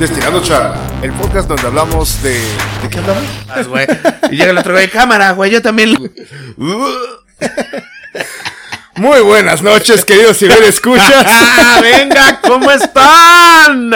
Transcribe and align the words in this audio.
Destilando 0.00 0.42
Charla, 0.42 0.76
el 1.02 1.12
podcast 1.12 1.46
donde 1.48 1.66
hablamos 1.66 2.20
de... 2.22 2.32
¿De 2.82 2.88
qué 2.90 2.98
hablamos? 2.98 3.22
Ah, 3.48 3.62
güey. 3.62 3.86
Y 4.30 4.36
llega 4.36 4.50
el 4.50 4.58
otro 4.58 4.72
güey, 4.72 4.88
cámara, 4.88 5.32
güey, 5.32 5.50
yo 5.50 5.60
también. 5.60 5.94
Muy 8.96 9.20
buenas 9.20 9.62
noches, 9.62 10.04
queridos 10.06 10.38
si 10.38 10.46
bien 10.46 10.64
escuchas. 10.64 11.12
¡Ah, 11.26 11.80
venga! 11.82 12.40
¿Cómo 12.40 12.70
están? 12.70 13.90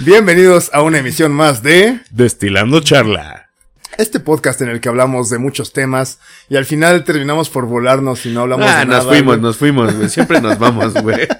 Bienvenidos 0.00 0.70
a 0.72 0.82
una 0.82 0.98
emisión 0.98 1.30
más 1.32 1.62
de 1.62 2.00
Destilando 2.10 2.80
charla. 2.80 3.50
este 3.98 4.18
podcast 4.18 4.60
en 4.62 4.68
el 4.70 4.80
que 4.80 4.88
hablamos 4.88 5.30
de 5.30 5.38
muchos 5.38 5.72
temas 5.72 6.18
y 6.48 6.56
al 6.56 6.64
final 6.66 7.04
terminamos 7.04 7.50
por 7.50 7.66
volarnos 7.66 8.26
y 8.26 8.30
no 8.30 8.40
hablamos 8.42 8.66
Ah, 8.68 8.80
de 8.80 8.86
nos 8.86 8.98
nada. 8.98 9.08
fuimos, 9.08 9.26
güey. 9.36 9.40
nos 9.40 9.56
fuimos, 9.56 9.94
güey. 9.94 10.08
Siempre 10.08 10.40
nos 10.40 10.58
vamos, 10.58 10.92
güey. 10.94 11.28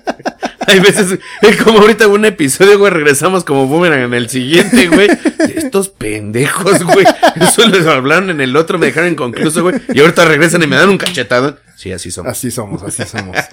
Hay 0.69 0.81
veces, 0.81 1.19
es 1.43 1.57
como 1.63 1.81
ahorita 1.81 2.07
un 2.09 2.25
episodio, 2.25 2.79
güey, 2.79 2.93
regresamos 2.93 3.45
como 3.45 3.67
boomerang 3.67 4.01
en 4.01 4.15
el 4.15 4.29
siguiente, 4.29 4.89
güey. 4.89 5.09
Estos 5.55 5.89
pendejos, 5.89 6.85
güey. 6.85 7.07
Eso 7.41 7.67
les 7.67 7.87
hablaron 7.87 8.31
en 8.31 8.41
el 8.41 8.57
otro, 8.57 8.79
me 8.79 8.87
dejaron 8.87 9.11
inconcluso, 9.11 9.63
güey. 9.63 9.77
Y 9.93 10.01
ahorita 10.01 10.25
regresan 10.25 10.63
y 10.63 10.67
me 10.67 10.77
dan 10.77 10.89
un 10.89 10.99
cachetado. 10.99 11.59
Sí, 11.77 11.93
así 11.93 12.11
somos. 12.11 12.33
Así 12.33 12.51
somos, 12.51 12.83
así 12.83 13.05
somos. 13.05 13.37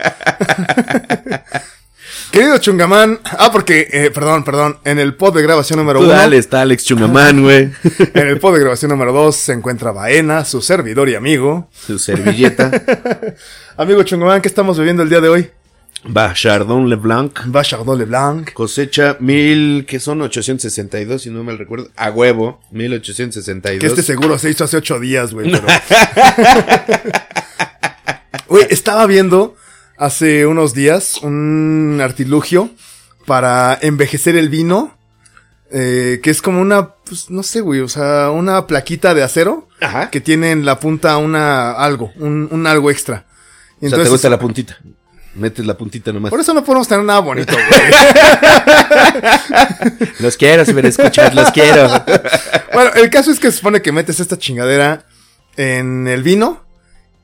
Querido 2.31 2.57
Chungamán, 2.57 3.19
ah, 3.23 3.49
porque, 3.49 3.87
eh, 3.91 4.11
perdón, 4.11 4.43
perdón, 4.43 4.77
en 4.83 4.99
el 4.99 5.15
pod 5.15 5.35
de 5.35 5.41
grabación 5.41 5.79
número 5.79 5.99
Tú 5.99 6.05
uno, 6.05 6.15
dale, 6.15 6.37
está 6.37 6.61
Alex 6.63 6.83
Chungamán, 6.83 7.41
güey. 7.41 7.69
en 8.13 8.27
el 8.27 8.39
pod 8.39 8.55
de 8.55 8.59
grabación 8.59 8.91
número 8.91 9.13
dos 9.13 9.37
se 9.37 9.53
encuentra 9.53 9.91
Baena, 9.91 10.43
su 10.43 10.61
servidor 10.61 11.07
y 11.07 11.15
amigo. 11.15 11.69
Su 11.71 11.97
servilleta. 11.97 12.71
Amigo 13.77 14.03
Chungamán, 14.03 14.41
¿qué 14.41 14.49
estamos 14.49 14.77
bebiendo 14.77 15.03
el 15.03 15.09
día 15.09 15.21
de 15.21 15.29
hoy? 15.29 15.49
Va, 16.05 16.33
Chardon 16.33 16.87
Leblanc. 16.87 17.39
Va 17.53 17.63
Chardonnay 17.63 17.99
Leblanc. 18.05 18.53
Cosecha 18.53 19.17
mil, 19.19 19.85
que 19.87 19.99
son 19.99 20.21
862, 20.21 21.21
si 21.21 21.29
no 21.29 21.43
me 21.43 21.55
recuerdo. 21.55 21.89
A 21.95 22.11
huevo, 22.11 22.61
1862. 22.71 23.79
Que 23.79 23.87
este 23.87 24.03
seguro 24.03 24.37
se 24.37 24.49
hizo 24.49 24.63
hace 24.63 24.77
ocho 24.77 24.99
días, 24.99 25.33
güey, 25.33 25.51
pero... 25.51 25.65
Güey, 28.47 28.67
estaba 28.69 29.07
viendo 29.07 29.55
hace 29.97 30.45
unos 30.45 30.73
días 30.73 31.17
un 31.23 31.99
artilugio 32.01 32.69
para 33.25 33.77
envejecer 33.81 34.35
el 34.35 34.49
vino, 34.49 34.95
eh, 35.71 36.19
que 36.21 36.29
es 36.29 36.41
como 36.41 36.61
una, 36.61 36.93
pues, 37.05 37.31
no 37.31 37.41
sé, 37.41 37.61
güey, 37.61 37.79
o 37.79 37.87
sea, 37.89 38.29
una 38.29 38.67
plaquita 38.67 39.15
de 39.15 39.23
acero 39.23 39.67
Ajá. 39.81 40.11
que 40.11 40.21
tiene 40.21 40.51
en 40.51 40.63
la 40.63 40.79
punta 40.79 41.17
una, 41.17 41.71
algo, 41.71 42.11
un, 42.17 42.47
un 42.51 42.67
algo 42.67 42.91
extra. 42.91 43.25
O 43.81 43.89
sea, 43.89 44.03
te 44.03 44.09
gusta 44.09 44.29
la 44.29 44.39
puntita. 44.39 44.77
Metes 45.35 45.65
la 45.65 45.77
puntita 45.77 46.13
nomás. 46.13 46.29
Por 46.29 46.39
eso 46.39 46.53
no 46.53 46.63
podemos 46.63 46.87
tener 46.87 47.03
nada 47.03 47.19
bonito, 47.19 47.53
güey. 47.53 47.81
Los 50.19 50.37
quiero, 50.37 50.63
si 50.63 50.73
me 50.73 50.87
escuchas, 50.87 51.35
los 51.35 51.51
quiero. 51.51 51.89
Bueno, 52.73 52.91
el 52.95 53.09
caso 53.09 53.31
es 53.31 53.39
que 53.39 53.51
se 53.51 53.57
supone 53.57 53.81
que 53.81 53.91
metes 53.91 54.19
esta 54.21 54.37
chingadera 54.37 55.05
en 55.57 56.07
el 56.07 56.23
vino 56.23 56.63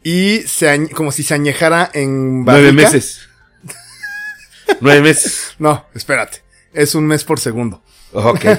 y 0.04 0.42
se 0.42 0.90
como 0.90 1.12
si 1.12 1.24
se 1.24 1.34
añejara 1.34 1.90
en 1.94 2.44
Nueve 2.44 2.74
meses. 2.74 3.22
Nueve 4.82 5.02
meses. 5.02 5.56
No, 5.58 5.86
espérate. 5.94 6.44
Es 6.74 6.96
un 6.96 7.06
mes 7.06 7.24
por 7.24 7.40
segundo. 7.40 7.82
Ok. 8.14 8.46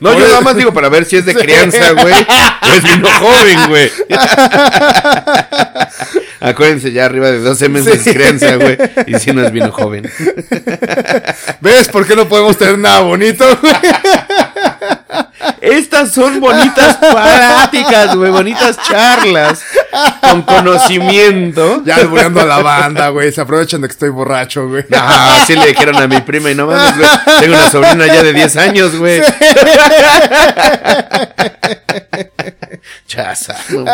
No, 0.00 0.18
yo 0.18 0.26
nada 0.26 0.40
más 0.40 0.56
digo 0.56 0.72
para 0.72 0.88
ver 0.88 1.04
si 1.04 1.16
es 1.16 1.26
de 1.26 1.34
crianza, 1.34 1.92
güey. 1.92 2.14
O 2.14 2.72
es 2.72 2.82
vino 2.82 3.08
joven, 3.18 3.68
güey. 3.68 3.90
Acuérdense, 6.40 6.90
ya 6.92 7.04
arriba 7.04 7.30
de 7.30 7.40
12 7.40 7.68
meses 7.68 8.02
Sí. 8.02 8.12
crianza, 8.14 8.56
güey. 8.56 8.78
Y 9.06 9.18
si 9.18 9.32
no 9.32 9.42
es 9.44 9.52
vino 9.52 9.70
joven. 9.70 10.10
¿Ves 11.60 11.88
por 11.88 12.06
qué 12.06 12.16
no 12.16 12.28
podemos 12.28 12.56
tener 12.56 12.78
nada 12.78 13.00
bonito? 13.00 13.44
güey? 13.60 13.72
Estas 15.60 16.12
son 16.12 16.40
bonitas 16.40 16.96
pláticas, 16.96 18.16
güey, 18.16 18.30
bonitas 18.30 18.78
charlas 18.88 19.62
con 20.22 20.42
conocimiento. 20.42 21.82
ya 21.84 21.96
albureando 21.96 22.40
a 22.40 22.44
la 22.44 22.58
banda, 22.62 23.08
güey. 23.10 23.30
Se 23.32 23.40
aprovechan 23.42 23.80
de 23.82 23.88
que 23.88 23.92
estoy 23.92 24.08
borracho, 24.10 24.68
güey. 24.68 24.84
No, 24.88 24.98
así 24.98 25.54
le 25.54 25.66
dijeron 25.66 25.96
a 25.96 26.06
mi 26.08 26.20
prima 26.22 26.50
y 26.50 26.54
no 26.54 26.66
mames, 26.66 26.96
güey. 26.96 27.10
Tengo 27.40 27.54
una 27.54 27.70
sobrina 27.70 28.06
ya 28.06 28.22
de 28.22 28.32
10 28.32 28.56
años, 28.56 28.96
güey. 28.96 29.20
Chaza. 33.06 33.56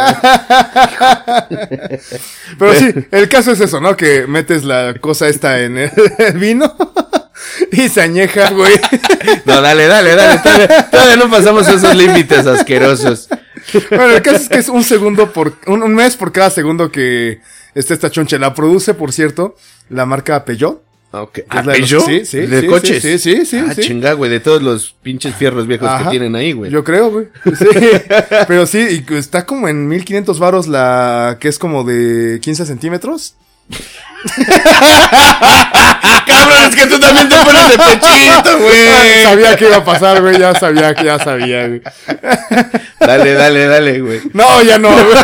Pero 2.58 2.74
sí, 2.74 2.94
el 3.10 3.28
caso 3.28 3.52
es 3.52 3.60
eso, 3.60 3.80
¿no? 3.80 3.96
Que 3.96 4.26
metes 4.26 4.64
la 4.64 4.94
cosa 4.94 5.28
esta 5.28 5.60
en 5.60 5.78
el, 5.78 5.90
vino 6.34 6.76
y 7.72 7.88
se 7.88 8.02
añeja, 8.02 8.50
güey. 8.50 8.74
No, 9.44 9.60
dale, 9.60 9.86
dale, 9.86 10.14
dale. 10.14 10.40
Todavía, 10.40 10.90
todavía 10.90 11.16
no 11.16 11.30
pasamos 11.30 11.68
esos 11.68 11.94
límites 11.94 12.46
asquerosos. 12.46 13.28
Bueno, 13.90 14.10
el 14.10 14.22
caso 14.22 14.36
es 14.36 14.48
que 14.48 14.58
es 14.58 14.68
un 14.68 14.84
segundo 14.84 15.32
por, 15.32 15.54
un, 15.66 15.82
un 15.82 15.94
mes 15.94 16.16
por 16.16 16.32
cada 16.32 16.50
segundo 16.50 16.90
que 16.90 17.40
está 17.74 17.94
esta 17.94 18.10
choncha. 18.10 18.38
La 18.38 18.54
produce, 18.54 18.94
por 18.94 19.12
cierto, 19.12 19.56
la 19.88 20.06
marca 20.06 20.44
Peugeot. 20.44 20.85
¿Ah, 21.48 21.62
los- 21.62 21.76
Peugeot? 21.76 22.04
sí, 22.06 22.24
sí, 22.26 22.38
¿De 22.40 22.60
sí, 22.62 22.66
coches? 22.66 23.02
sí, 23.02 23.18
sí, 23.18 23.44
sí, 23.46 23.56
Ah, 23.58 23.72
sí. 23.74 23.82
chinga, 23.82 24.12
güey, 24.14 24.30
de 24.30 24.40
todos 24.40 24.62
los 24.62 24.94
pinches 25.02 25.34
fierros 25.34 25.66
viejos 25.66 25.88
Ajá. 25.88 26.04
que 26.04 26.10
tienen 26.10 26.34
ahí, 26.36 26.52
güey. 26.52 26.70
Yo 26.70 26.84
creo, 26.84 27.10
güey. 27.10 27.26
Sí. 27.56 27.64
Pero 28.48 28.66
sí, 28.66 29.04
y 29.08 29.14
está 29.14 29.46
como 29.46 29.68
en 29.68 29.88
1500 29.88 30.38
varos 30.38 30.66
la 30.68 31.38
que 31.40 31.48
es 31.48 31.58
como 31.58 31.84
de 31.84 32.38
15 32.40 32.66
centímetros. 32.66 33.34
Cabrón, 36.26 36.64
es 36.68 36.74
que 36.74 36.86
tú 36.86 36.98
también 36.98 37.28
te 37.28 37.36
pones 37.44 37.70
de 37.70 37.78
pechito, 37.78 38.58
güey. 38.60 39.22
Sabía 39.22 39.56
que 39.56 39.66
iba 39.66 39.76
a 39.76 39.84
pasar, 39.84 40.20
güey. 40.22 40.38
Ya 40.38 40.54
sabía 40.54 40.94
ya 41.02 41.18
sabía, 41.18 41.68
güey. 41.68 41.82
Dale, 43.00 43.34
dale, 43.34 43.66
dale, 43.66 44.00
güey. 44.00 44.20
No, 44.32 44.62
ya 44.62 44.78
no, 44.78 44.90
güey. 44.90 45.18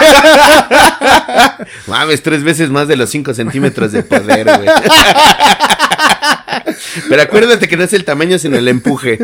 Mames, 1.86 2.22
tres 2.22 2.44
veces 2.44 2.68
más 2.70 2.88
de 2.88 2.96
los 2.96 3.10
cinco 3.10 3.34
centímetros 3.34 3.92
de 3.92 4.02
poder, 4.02 4.44
güey. 4.44 4.68
Pero 7.08 7.22
acuérdate 7.22 7.68
que 7.68 7.76
no 7.76 7.84
es 7.84 7.92
el 7.92 8.04
tamaño, 8.04 8.38
sino 8.38 8.56
el 8.56 8.68
empuje. 8.68 9.18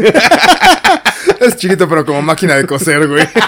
Es 1.40 1.56
chiquito, 1.56 1.88
pero 1.88 2.04
como 2.04 2.20
máquina 2.22 2.56
de 2.56 2.66
coser, 2.66 3.06
güey. 3.06 3.28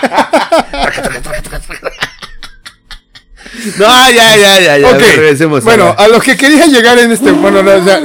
No, 3.79 4.11
ya, 4.11 4.37
ya, 4.37 4.61
ya, 4.61 4.79
ya. 4.79 4.91
Ok. 4.91 5.01
Regresemos. 5.01 5.65
Bueno, 5.65 5.95
a 5.97 6.09
lo 6.09 6.21
que 6.21 6.37
quería 6.37 6.67
llegar 6.67 6.99
en 6.99 7.13
este, 7.13 7.33
bueno, 7.33 7.63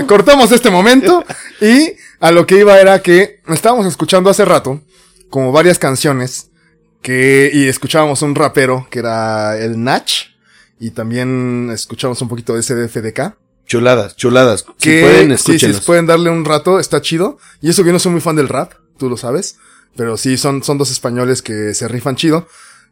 cortamos 0.07 0.51
este 0.51 0.69
momento 0.69 1.23
y 1.61 1.93
a 2.19 2.31
lo 2.31 2.45
que 2.45 2.59
iba 2.59 2.79
era 2.79 3.01
que 3.01 3.41
estábamos 3.47 3.85
escuchando 3.85 4.29
hace 4.29 4.45
rato 4.45 4.81
como 5.29 5.51
varias 5.51 5.79
canciones 5.79 6.49
que 7.01 7.51
y 7.53 7.67
escuchábamos 7.67 8.21
un 8.21 8.35
rapero 8.35 8.87
que 8.89 8.99
era 8.99 9.57
el 9.57 9.83
Nach 9.83 10.09
y 10.79 10.91
también 10.91 11.69
escuchamos 11.73 12.21
un 12.21 12.27
poquito 12.27 12.55
de 12.55 12.63
SDFDK. 12.63 13.35
Chuladas, 13.65 14.15
chuladas. 14.15 14.65
Que 14.79 14.99
si 14.99 15.01
pueden, 15.01 15.29
sí, 15.29 15.37
sí, 15.37 15.51
escúchenlos. 15.51 15.85
pueden 15.85 16.05
darle 16.05 16.29
un 16.29 16.45
rato, 16.45 16.79
está 16.79 17.01
chido. 17.01 17.37
Y 17.61 17.69
eso 17.69 17.83
que 17.83 17.87
yo 17.87 17.93
no 17.93 17.99
soy 17.99 18.11
muy 18.11 18.21
fan 18.21 18.35
del 18.35 18.49
rap, 18.49 18.73
tú 18.97 19.09
lo 19.09 19.17
sabes. 19.17 19.57
Pero 19.95 20.17
sí, 20.17 20.37
son, 20.37 20.63
son 20.63 20.77
dos 20.77 20.91
españoles 20.91 21.41
que 21.41 21.73
se 21.73 21.87
rifan 21.87 22.15
chido. 22.15 22.47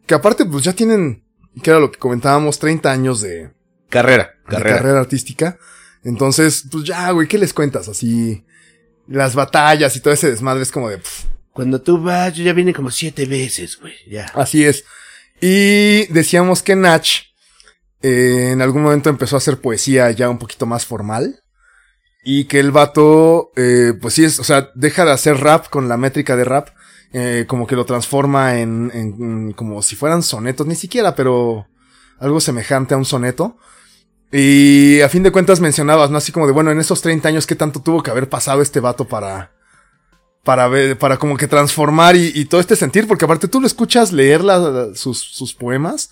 Que 0.06 0.14
aparte, 0.14 0.44
pues 0.44 0.64
ya 0.64 0.72
tienen, 0.72 1.22
que 1.62 1.70
era 1.70 1.80
lo 1.80 1.90
que 1.90 1.98
comentábamos, 1.98 2.58
30 2.58 2.90
años 2.90 3.20
de, 3.20 3.50
Carrera, 3.88 4.34
de 4.46 4.56
carrera. 4.56 4.76
carrera 4.76 5.00
artística. 5.00 5.58
Entonces, 6.02 6.64
pues 6.70 6.84
ya, 6.84 7.10
güey, 7.10 7.28
¿qué 7.28 7.38
les 7.38 7.54
cuentas? 7.54 7.88
Así, 7.88 8.44
las 9.06 9.34
batallas 9.34 9.94
y 9.96 10.00
todo 10.00 10.12
ese 10.12 10.30
desmadre 10.30 10.62
es 10.62 10.72
como 10.72 10.90
de, 10.90 11.00
Cuando 11.52 11.80
tú 11.80 12.00
vas, 12.02 12.34
yo 12.34 12.44
ya 12.44 12.52
vine 12.52 12.74
como 12.74 12.90
siete 12.90 13.26
veces, 13.26 13.78
güey. 13.80 13.94
Ya. 14.08 14.26
así 14.34 14.64
es. 14.64 14.84
Y 15.40 16.06
decíamos 16.12 16.62
que 16.62 16.76
Nach, 16.76 17.06
eh, 18.02 18.50
en 18.52 18.62
algún 18.62 18.82
momento 18.82 19.10
empezó 19.10 19.36
a 19.36 19.38
hacer 19.38 19.60
poesía 19.60 20.10
ya 20.10 20.28
un 20.28 20.38
poquito 20.38 20.66
más 20.66 20.86
formal. 20.86 21.40
Y 22.26 22.46
que 22.46 22.58
el 22.58 22.70
vato, 22.70 23.52
eh, 23.54 23.92
pues 24.00 24.14
sí 24.14 24.24
es, 24.24 24.38
o 24.38 24.44
sea, 24.44 24.70
deja 24.74 25.04
de 25.04 25.12
hacer 25.12 25.36
rap 25.36 25.68
con 25.68 25.88
la 25.88 25.98
métrica 25.98 26.36
de 26.36 26.44
rap, 26.44 26.70
eh, 27.14 27.44
como 27.46 27.66
que 27.66 27.76
lo 27.76 27.84
transforma 27.86 28.58
en, 28.58 28.90
en, 28.92 29.52
como 29.52 29.80
si 29.82 29.94
fueran 29.94 30.24
sonetos, 30.24 30.66
ni 30.66 30.74
siquiera, 30.74 31.14
pero 31.14 31.68
algo 32.18 32.40
semejante 32.40 32.94
a 32.94 32.96
un 32.96 33.04
soneto. 33.04 33.56
Y 34.32 35.00
a 35.00 35.08
fin 35.08 35.22
de 35.22 35.30
cuentas 35.30 35.60
mencionabas, 35.60 36.10
¿no? 36.10 36.18
Así 36.18 36.32
como 36.32 36.48
de, 36.48 36.52
bueno, 36.52 36.72
en 36.72 36.80
esos 36.80 37.00
30 37.02 37.28
años, 37.28 37.46
¿qué 37.46 37.54
tanto 37.54 37.80
tuvo 37.80 38.02
que 38.02 38.10
haber 38.10 38.28
pasado 38.28 38.62
este 38.62 38.80
vato 38.80 39.04
para, 39.04 39.52
para 40.42 40.66
ver, 40.66 40.98
para 40.98 41.16
como 41.16 41.36
que 41.36 41.46
transformar 41.46 42.16
y, 42.16 42.44
todo 42.46 42.60
este 42.60 42.74
sentir? 42.74 43.06
Porque 43.06 43.26
aparte 43.26 43.46
tú 43.46 43.60
lo 43.60 43.68
escuchas 43.68 44.12
leer 44.12 44.42
la- 44.42 44.92
sus, 44.94 45.18
sus 45.20 45.54
poemas 45.54 46.10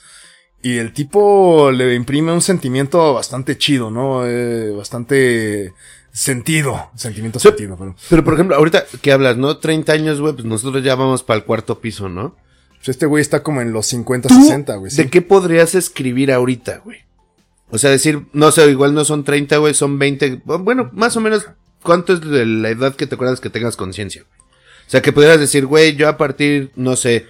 y 0.63 0.79
el 0.79 0.93
tipo 0.93 1.73
le 1.73 1.97
imprime 1.97 2.33
un 2.33 2.43
sentimiento 2.43 3.13
bastante 3.13 3.59
chido, 3.59 3.91
¿no? 3.91 4.25
Eh, 4.25 4.71
bastante 4.71 5.75
sentido, 6.13 6.91
sentimiento 6.95 7.39
Sí. 7.39 7.49
sentido, 7.49 7.77
pero 7.79 7.97
Pero, 8.11 8.25
por 8.25 8.35
ejemplo, 8.35 8.57
ahorita 8.57 8.85
que 9.01 9.13
hablas, 9.13 9.37
¿no? 9.39 9.57
30 9.59 9.93
años, 9.95 10.21
güey, 10.21 10.35
pues 10.35 10.45
nosotros 10.45 10.85
ya 10.85 10.95
vamos 10.95 11.23
para 11.23 11.39
el 11.39 11.45
cuarto 11.45 11.81
piso, 11.81 12.09
¿no? 12.09 12.37
pues 12.85 12.89
este 12.97 13.07
güey 13.07 13.23
está 13.23 13.45
como 13.45 13.61
en 13.61 13.73
los 13.73 13.87
50, 13.87 14.29
¿Tú 14.29 14.35
60, 14.43 14.75
güey. 14.75 14.91
sí. 14.91 14.97
¿De 15.05 15.09
qué 15.09 15.23
podrías 15.23 15.77
escribir 15.77 16.33
ahorita, 16.33 16.79
güey? 16.85 16.99
O 17.71 17.79
sea, 17.79 17.91
decir, 17.91 18.23
no 18.33 18.51
sé, 18.51 18.69
igual 18.71 18.93
no 18.93 19.05
son 19.05 19.23
30, 19.23 19.57
güey, 19.59 19.73
son 19.73 20.01
20. 20.01 20.43
Bueno, 20.45 20.91
más 20.93 21.17
o 21.17 21.21
menos 21.21 21.47
¿cuánto 21.85 22.13
es 22.13 22.21
de 22.21 22.45
la 22.45 22.71
edad 22.71 22.97
que 22.97 23.07
te 23.07 23.15
acuerdas 23.15 23.41
que 23.41 23.51
tengas 23.51 23.77
conciencia? 23.77 24.25
O 24.89 24.91
sea, 24.91 25.01
que 25.01 25.13
pudieras 25.13 25.39
decir, 25.39 25.65
güey, 25.65 25.95
yo 25.95 26.09
a 26.09 26.17
partir, 26.17 26.73
no 26.75 26.97
sé, 26.97 27.27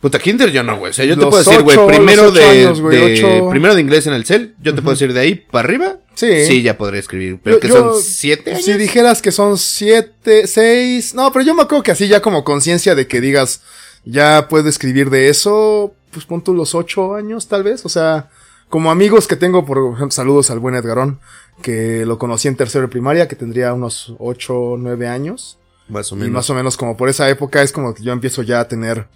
puta, 0.00 0.20
kinder 0.20 0.52
yo 0.52 0.62
no, 0.62 0.78
güey. 0.78 0.90
O 0.90 0.94
sea, 0.94 1.04
yo 1.04 1.18
te 1.18 1.26
puedo 1.26 1.42
decir, 1.42 1.62
güey, 1.62 1.76
primero 1.88 2.30
de, 2.30 2.44
años, 2.44 2.80
güey, 2.80 3.20
de- 3.20 3.42
primero 3.50 3.74
de 3.74 3.80
inglés 3.80 4.06
en 4.06 4.12
el 4.14 4.24
cel, 4.24 4.54
yo 4.62 4.72
te 4.72 4.82
puedo 4.82 4.92
decir 4.94 5.12
de 5.12 5.18
ahí 5.18 5.34
para 5.34 5.66
arriba. 5.66 5.96
Sí. 6.14 6.44
Sí, 6.46 6.62
ya 6.62 6.76
podré 6.76 6.98
escribir. 6.98 7.40
Pero 7.42 7.56
Yo- 7.56 7.60
que 7.60 7.68
yo- 7.68 7.74
son 7.94 8.02
siete 8.02 8.50
años. 8.52 8.64
Si 8.64 8.72
dijeras 8.74 9.22
que 9.22 9.32
son 9.32 9.56
siete, 9.58 10.46
seis. 10.46 11.14
No, 11.14 11.32
pero 11.32 11.44
yo 11.44 11.54
me 11.54 11.62
acuerdo 11.62 11.82
que 11.82 11.90
así 11.92 12.06
ya 12.08 12.20
como 12.20 12.44
conciencia 12.44 12.94
de 12.94 13.06
que 13.06 13.20
digas, 13.20 13.62
ya 14.04 14.46
puedo 14.48 14.68
escribir 14.68 15.10
de 15.10 15.28
eso, 15.28 15.94
pues 16.10 16.24
pon 16.26 16.42
tú 16.44 16.54
los 16.54 16.74
ocho 16.74 17.14
años, 17.14 17.48
tal 17.48 17.62
vez. 17.62 17.84
O 17.86 17.88
sea, 17.88 18.28
como 18.68 18.90
amigos 18.90 19.26
que 19.26 19.36
tengo, 19.36 19.64
por 19.64 19.78
ejemplo, 19.78 20.10
saludos 20.10 20.50
al 20.50 20.58
buen 20.58 20.74
Edgarón, 20.74 21.20
que 21.62 22.04
lo 22.06 22.18
conocí 22.18 22.48
en 22.48 22.56
tercero 22.56 22.82
de 22.86 22.88
primaria, 22.92 23.28
que 23.28 23.36
tendría 23.36 23.72
unos 23.72 24.14
ocho, 24.18 24.76
nueve 24.78 25.08
años. 25.08 25.58
Más 25.88 26.12
o 26.12 26.14
Y 26.16 26.18
menos. 26.20 26.32
más 26.34 26.50
o 26.50 26.54
menos 26.54 26.76
como 26.76 26.96
por 26.96 27.08
esa 27.08 27.28
época 27.28 27.62
es 27.62 27.72
como 27.72 27.94
que 27.94 28.02
yo 28.02 28.12
empiezo 28.12 28.42
ya 28.42 28.60
a 28.60 28.68
tener 28.68 29.06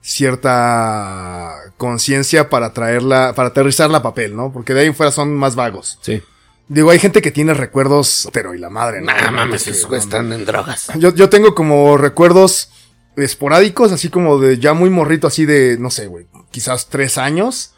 cierta 0.00 1.54
conciencia 1.76 2.48
para 2.48 2.72
traerla, 2.72 3.32
para 3.34 3.48
aterrizarla 3.48 3.98
a 3.98 4.02
papel, 4.02 4.34
¿no? 4.36 4.52
Porque 4.52 4.74
de 4.74 4.80
ahí 4.80 4.86
en 4.86 4.94
fuera 4.94 5.12
son 5.12 5.34
más 5.34 5.54
vagos. 5.56 5.98
Sí. 6.02 6.22
Digo, 6.68 6.90
hay 6.90 6.98
gente 6.98 7.22
que 7.22 7.30
tiene 7.30 7.54
recuerdos, 7.54 8.28
pero 8.32 8.54
y 8.54 8.58
la 8.58 8.70
madre, 8.70 9.00
¿no? 9.00 9.06
Nah, 9.12 9.30
mames, 9.30 9.64
Que- 9.64 9.72
güey 9.86 10.00
están 10.00 10.32
en 10.32 10.44
drogas. 10.44 10.88
Yo, 10.98 11.14
yo 11.14 11.28
tengo 11.28 11.54
como 11.54 11.96
recuerdos 11.96 12.70
esporádicos, 13.16 13.92
así 13.92 14.08
como 14.08 14.38
de 14.38 14.58
ya 14.58 14.74
muy 14.74 14.90
morrito, 14.90 15.26
así 15.26 15.46
de, 15.46 15.78
no 15.78 15.90
sé, 15.90 16.06
güey, 16.08 16.26
quizás 16.50 16.88
tres 16.88 17.18
años, 17.18 17.72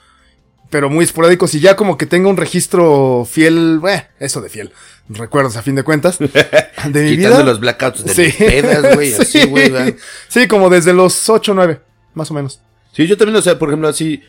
pero 0.70 0.90
muy 0.90 1.04
esporádicos 1.04 1.54
y 1.54 1.60
ya 1.60 1.76
como 1.76 1.96
que 1.96 2.06
tengo 2.06 2.28
un 2.30 2.36
registro 2.36 3.26
fiel, 3.30 3.80
eh, 3.88 4.06
eso 4.18 4.40
de 4.40 4.48
fiel, 4.48 4.72
recuerdos 5.08 5.56
a 5.56 5.62
fin 5.62 5.74
de 5.74 5.82
cuentas, 5.84 6.18
de 6.18 6.26
mi 6.28 7.16
Quitando 7.16 7.36
vida. 7.38 7.44
los 7.44 7.60
blackouts 7.60 8.04
de 8.04 8.14
Sí. 8.14 8.22
mis 8.22 8.34
pedas, 8.36 8.94
güey, 8.94 9.12
así, 9.20 9.40
Sí. 9.42 9.46
güey. 9.46 9.70
¿verdad? 9.70 9.94
Sí, 10.28 10.48
como 10.48 10.70
desde 10.70 10.92
los 10.92 11.28
ocho, 11.28 11.54
nueve, 11.54 11.80
más 12.14 12.30
o 12.30 12.34
menos. 12.34 12.60
Sí, 12.92 13.06
yo 13.06 13.16
también, 13.16 13.36
o 13.36 13.42
sea, 13.42 13.58
por 13.58 13.68
ejemplo, 13.68 13.86
así, 13.88 14.22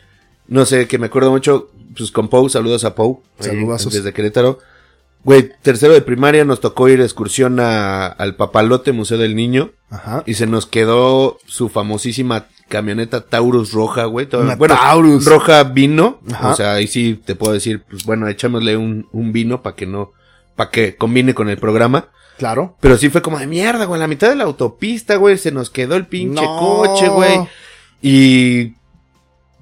no 0.47 0.65
sé, 0.65 0.87
que 0.87 0.97
me 0.99 1.07
acuerdo 1.07 1.31
mucho, 1.31 1.71
pues 1.95 2.11
con 2.11 2.27
Pau, 2.29 2.49
saludos 2.49 2.83
a 2.85 2.95
Pau. 2.95 3.21
ahí, 3.39 3.45
Saludazos. 3.47 3.93
Desde 3.93 4.13
Querétaro. 4.13 4.59
Güey, 5.23 5.51
tercero 5.61 5.93
de 5.93 6.01
primaria 6.01 6.45
nos 6.45 6.61
tocó 6.61 6.87
ir 6.87 7.01
excursión 7.01 7.59
a- 7.59 8.07
al 8.07 8.35
Papalote 8.35 8.93
Museo 8.93 9.17
del 9.17 9.35
Niño 9.35 9.71
Ajá. 9.89 10.23
y 10.25 10.35
se 10.35 10.47
nos 10.47 10.65
quedó 10.65 11.37
su 11.45 11.67
famosísima 11.67 12.45
camioneta 12.69 13.21
Taurus 13.25 13.73
roja, 13.73 14.05
güey. 14.05 14.27
bueno, 14.57 14.75
Taurus. 14.75 15.25
roja 15.25 15.63
vino. 15.63 16.19
Ajá. 16.31 16.51
O 16.51 16.55
sea, 16.55 16.73
ahí 16.75 16.87
sí 16.87 17.19
te 17.25 17.35
puedo 17.35 17.51
decir, 17.53 17.83
pues 17.89 18.05
bueno, 18.05 18.27
echámosle 18.29 18.77
un, 18.77 19.07
un 19.11 19.33
vino 19.33 19.61
para 19.61 19.75
que 19.75 19.85
no, 19.87 20.13
para 20.55 20.69
que 20.71 20.95
combine 20.95 21.33
con 21.33 21.49
el 21.49 21.57
programa. 21.57 22.07
Claro. 22.37 22.77
Pero 22.79 22.95
sí 22.97 23.09
fue 23.09 23.21
como 23.21 23.37
de 23.39 23.47
mierda, 23.47 23.83
güey. 23.83 23.97
En 23.97 24.01
la 24.03 24.07
mitad 24.07 24.29
de 24.29 24.35
la 24.37 24.45
autopista, 24.45 25.17
güey, 25.17 25.37
se 25.37 25.51
nos 25.51 25.69
quedó 25.69 25.95
el 25.97 26.07
pinche 26.07 26.41
No. 26.41 26.57
coche, 26.59 27.09
güey. 27.09 27.39
Y 28.01 28.75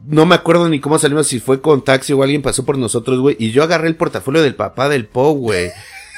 no 0.08 0.26
me 0.26 0.36
acuerdo 0.36 0.70
ni 0.70 0.80
cómo 0.80 0.98
salimos, 0.98 1.28
si 1.28 1.40
fue 1.40 1.62
con 1.62 1.84
taxi 1.84 2.14
o 2.14 2.24
alguien 2.24 2.42
pasó 2.42 2.66
por 2.66 2.78
nosotros, 2.78 3.20
güey. 3.20 3.36
Y 3.40 3.52
yo 3.52 3.64
agarré 3.64 3.88
el 3.88 3.96
portafolio 3.96 4.42
del 4.42 4.56
papá 4.56 4.88
del 4.90 5.06
Po, 5.06 5.32
güey. 5.32 5.72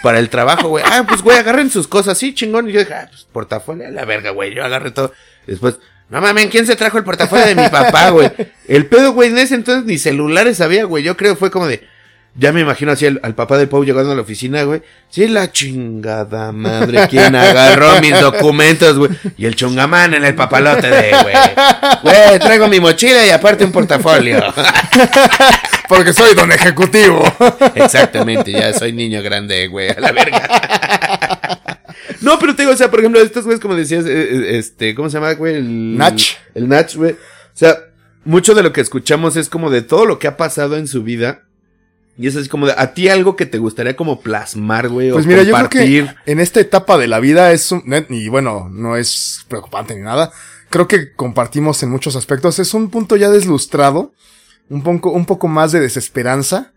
Para 0.04 0.20
el 0.20 0.30
trabajo, 0.30 0.70
güey. 0.70 0.84
Ah, 0.88 1.04
pues, 1.08 1.22
güey, 1.22 1.38
agarren 1.38 1.70
sus 1.70 1.88
cosas, 1.88 2.18
sí, 2.18 2.34
chingón. 2.34 2.70
Y 2.70 2.72
yo 2.72 2.80
dije, 2.80 2.94
ah, 2.94 3.08
pues, 3.10 3.28
portafolio 3.32 3.88
a 3.88 3.92
la 3.92 4.06
verga, 4.06 4.30
güey. 4.30 4.54
Yo 4.54 4.64
agarré 4.64 4.92
todo. 4.92 5.12
Después, 5.46 5.80
no 6.10 6.22
mames, 6.22 6.48
¿quién 6.48 6.66
se 6.66 6.76
trajo 6.76 6.98
el 6.98 7.04
portafolio 7.04 7.46
de 7.46 7.56
mi 7.56 7.68
papá, 7.68 8.10
güey? 8.12 8.32
El 8.68 8.86
pedo, 8.86 9.12
güey, 9.12 9.30
en 9.30 9.40
ese 9.40 9.56
entonces 9.56 9.86
ni 9.86 9.98
celulares 9.98 10.62
había, 10.62 10.86
güey. 10.86 11.04
Yo 11.04 11.18
creo 11.18 11.34
que 11.34 11.40
fue 11.40 11.52
como 11.52 11.68
de, 11.68 11.88
ya 12.40 12.54
me 12.54 12.62
imagino 12.62 12.94
así 12.94 13.06
al, 13.06 13.20
al 13.22 13.36
papá 13.36 13.58
del 13.58 13.68
Pau 13.68 13.84
llegando 13.84 14.12
a 14.12 14.16
la 14.16 14.22
oficina, 14.22 14.64
güey. 14.64 14.82
Sí, 15.10 15.28
la 15.28 15.52
chingada 15.52 16.52
madre, 16.54 17.08
¿quién 17.10 17.36
agarró 17.36 18.00
mis 18.00 18.18
documentos, 18.20 18.98
güey? 18.98 19.12
Y 19.38 19.46
el 19.46 19.56
chungamán 19.56 20.14
en 20.14 20.24
el 20.24 20.36
papalote 20.36 20.88
de, 20.88 21.10
güey. 21.22 21.36
Güey, 22.02 22.40
traigo 22.40 22.70
mi 22.70 22.80
mochila 22.80 23.26
y 23.26 23.30
aparte 23.30 23.66
un 23.66 23.74
portafolio. 23.74 24.42
Porque 25.90 26.14
soy 26.14 26.34
don 26.34 26.52
ejecutivo. 26.52 27.24
Exactamente, 27.76 28.52
ya 28.54 28.74
soy 28.74 28.94
niño 28.94 29.22
grande, 29.22 29.68
güey, 29.68 29.90
a 29.90 30.00
la 30.00 30.12
verga. 30.12 31.68
No, 32.22 32.38
pero 32.38 32.54
te 32.54 32.64
digo, 32.64 32.74
o 32.74 32.78
sea, 32.78 32.92
por 32.92 33.00
ejemplo, 33.00 33.22
estos 33.22 33.46
güeyes, 33.46 33.62
como 33.62 33.76
decías, 33.76 34.06
eh, 34.06 34.10
eh, 34.12 34.58
este, 34.58 34.94
¿cómo 34.94 35.10
se 35.10 35.18
llama, 35.18 35.34
güey? 35.34 35.56
El 35.56 35.98
Nach. 35.98 36.22
El 36.54 36.68
Nach, 36.68 36.94
güey. 36.94 37.12
O 37.12 37.16
sea, 37.54 37.78
mucho 38.26 38.54
de 38.56 38.64
lo 38.64 38.74
que 38.74 38.82
escuchamos 38.82 39.38
es 39.38 39.48
como 39.48 39.70
de 39.70 39.84
todo 39.84 40.06
lo 40.06 40.20
que 40.20 40.28
ha 40.28 40.36
pasado 40.36 40.76
en 40.76 40.88
su 40.88 41.04
vida. 41.04 41.44
Y 42.22 42.28
es 42.28 42.36
así 42.36 42.50
como 42.50 42.66
de, 42.68 42.74
a 42.78 42.94
ti 42.94 43.08
algo 43.08 43.38
que 43.38 43.46
te 43.46 43.60
gustaría 43.60 43.96
como 43.96 44.20
plasmar, 44.20 44.90
güey, 44.90 45.10
Pues 45.10 45.24
o 45.26 45.28
mira, 45.30 45.42
yo 45.44 45.54
creo 45.54 45.64
compartir. 45.70 46.16
que 46.26 46.32
en 46.32 46.42
esta 46.42 46.60
etapa 46.60 46.98
de 46.98 47.08
la 47.08 47.22
vida 47.22 47.54
es 47.54 47.72
un, 47.72 47.82
y 48.10 48.28
bueno, 48.28 48.68
no 48.70 48.98
es 48.98 49.46
preocupante 49.48 49.96
ni 49.96 50.02
nada. 50.02 50.30
Creo 50.70 50.86
que 50.86 51.14
compartimos 51.14 51.82
en 51.82 51.90
muchos 51.90 52.18
aspectos. 52.18 52.60
Es 52.60 52.74
un 52.74 52.90
punto 52.90 53.16
ya 53.16 53.30
deslustrado, 53.30 54.12
un 54.68 54.84
poco, 54.84 55.12
un 55.12 55.26
poco 55.26 55.48
más 55.48 55.72
de 55.72 55.80
desesperanza. 55.80 56.74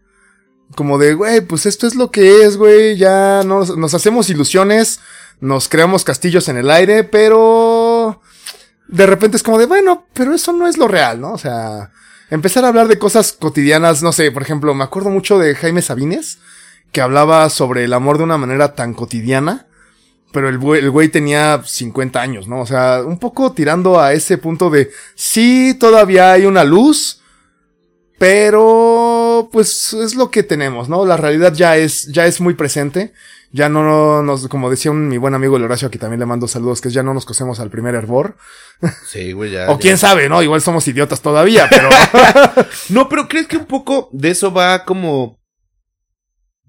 Como 0.76 0.96
de, 0.96 1.14
güey, 1.14 1.40
pues 1.40 1.66
esto 1.66 1.88
es 1.88 1.96
lo 1.96 2.12
que 2.12 2.44
es, 2.44 2.56
güey, 2.56 2.96
ya 2.96 3.42
nos, 3.44 3.76
nos 3.76 3.94
hacemos 3.94 4.30
ilusiones, 4.30 5.00
nos 5.40 5.68
creamos 5.68 6.04
castillos 6.04 6.48
en 6.48 6.56
el 6.56 6.70
aire, 6.70 7.02
pero 7.02 8.22
de 8.86 9.06
repente 9.06 9.36
es 9.36 9.42
como 9.42 9.58
de, 9.58 9.66
bueno, 9.66 10.06
pero 10.14 10.34
eso 10.34 10.52
no 10.52 10.68
es 10.68 10.78
lo 10.78 10.86
real, 10.86 11.20
¿no? 11.20 11.32
O 11.32 11.38
sea, 11.38 11.90
empezar 12.32 12.64
a 12.64 12.68
hablar 12.68 12.88
de 12.88 12.98
cosas 12.98 13.32
cotidianas, 13.32 14.02
no 14.02 14.10
sé, 14.10 14.32
por 14.32 14.40
ejemplo, 14.40 14.72
me 14.72 14.84
acuerdo 14.84 15.10
mucho 15.10 15.38
de 15.38 15.54
Jaime 15.54 15.82
Sabines, 15.82 16.38
que 16.90 17.02
hablaba 17.02 17.50
sobre 17.50 17.84
el 17.84 17.92
amor 17.92 18.16
de 18.16 18.24
una 18.24 18.38
manera 18.38 18.74
tan 18.74 18.94
cotidiana, 18.94 19.66
pero 20.32 20.48
el 20.48 20.56
güey, 20.56 20.80
el 20.80 20.90
güey 20.90 21.08
tenía 21.08 21.62
50 21.62 22.22
años, 22.22 22.48
¿no? 22.48 22.62
O 22.62 22.66
sea, 22.66 23.02
un 23.04 23.18
poco 23.18 23.52
tirando 23.52 24.00
a 24.00 24.14
ese 24.14 24.38
punto 24.38 24.70
de, 24.70 24.90
sí, 25.14 25.76
todavía 25.78 26.32
hay 26.32 26.46
una 26.46 26.64
luz, 26.64 27.21
pero 28.22 29.48
pues 29.50 29.92
es 29.94 30.14
lo 30.14 30.30
que 30.30 30.44
tenemos, 30.44 30.88
¿no? 30.88 31.04
La 31.04 31.16
realidad 31.16 31.52
ya 31.54 31.76
es, 31.76 32.06
ya 32.06 32.24
es 32.26 32.40
muy 32.40 32.54
presente. 32.54 33.12
Ya 33.50 33.68
no 33.68 34.22
nos, 34.22 34.46
como 34.46 34.70
decía 34.70 34.92
un, 34.92 35.08
mi 35.08 35.18
buen 35.18 35.34
amigo 35.34 35.56
el 35.56 35.64
Horacio, 35.64 35.88
aquí 35.88 35.98
también 35.98 36.20
le 36.20 36.26
mando 36.26 36.46
saludos, 36.46 36.80
que 36.80 36.88
ya 36.90 37.02
no 37.02 37.12
nos 37.14 37.26
cosemos 37.26 37.58
al 37.58 37.68
primer 37.68 37.96
hervor. 37.96 38.36
Sí, 39.06 39.32
güey, 39.32 39.50
ya. 39.50 39.64
O 39.70 39.72
ya. 39.74 39.78
quién 39.80 39.98
sabe, 39.98 40.28
¿no? 40.28 40.40
Igual 40.40 40.62
somos 40.62 40.86
idiotas 40.86 41.20
todavía, 41.20 41.66
pero... 41.68 41.88
No, 42.90 43.08
pero 43.08 43.26
¿crees 43.26 43.48
que 43.48 43.56
un 43.56 43.66
poco 43.66 44.08
de 44.12 44.30
eso 44.30 44.52
va 44.52 44.84
como... 44.84 45.40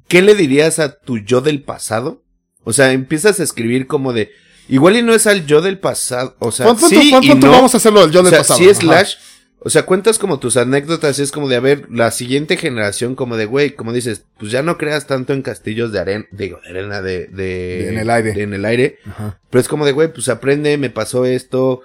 ¿Qué 0.07 0.23
le 0.23 0.33
dirías 0.33 0.79
a 0.79 0.97
tu 0.99 1.19
yo 1.19 1.39
del 1.41 1.61
pasado? 1.63 2.23
O 2.63 2.73
sea, 2.73 2.91
empiezas 2.93 3.39
a 3.39 3.43
escribir 3.43 3.85
como 3.85 4.11
de... 4.11 4.31
Igual 4.69 4.97
y 4.97 5.03
no 5.03 5.13
es 5.13 5.27
al 5.27 5.45
yo 5.45 5.61
del 5.61 5.77
pasado, 5.77 6.35
o 6.39 6.51
sea, 6.51 6.65
tú- 6.73 6.87
sí 6.89 7.11
pon- 7.11 7.23
y 7.23 7.35
no. 7.35 7.51
vamos 7.51 7.73
a 7.73 7.77
hacerlo 7.77 8.01
del 8.01 8.11
yo 8.11 8.21
o 8.21 8.23
del 8.23 8.29
sea, 8.31 8.39
pasado. 8.39 8.59
sí 8.59 8.69
Ajá. 8.69 8.79
slash, 8.79 9.15
o 9.65 9.69
sea, 9.69 9.85
cuentas 9.85 10.19
como 10.19 10.39
tus 10.39 10.57
anécdotas, 10.57 11.19
es 11.19 11.31
como 11.31 11.47
de, 11.47 11.55
a 11.55 11.61
ver, 11.61 11.87
la 11.89 12.11
siguiente 12.11 12.57
generación 12.57 13.15
como 13.15 13.37
de, 13.37 13.45
güey, 13.45 13.71
como 13.71 13.93
dices, 13.93 14.25
pues 14.37 14.51
ya 14.51 14.61
no 14.61 14.77
creas 14.77 15.07
tanto 15.07 15.31
en 15.31 15.41
castillos 15.41 15.93
de 15.93 15.99
arena, 15.99 16.25
digo, 16.31 16.59
de 16.63 16.69
arena 16.69 17.01
de... 17.01 17.27
de 17.27 17.35
De 17.35 17.89
en 17.89 17.97
el 17.97 18.09
aire. 18.09 18.33
de 18.33 18.43
en 18.43 18.53
el 18.53 18.65
aire, 18.65 18.99
Ajá. 19.05 19.39
pero 19.49 19.61
es 19.61 19.69
como 19.69 19.85
de, 19.85 19.93
güey, 19.93 20.11
pues 20.11 20.27
aprende, 20.27 20.77
me 20.77 20.89
pasó 20.89 21.25
esto, 21.25 21.81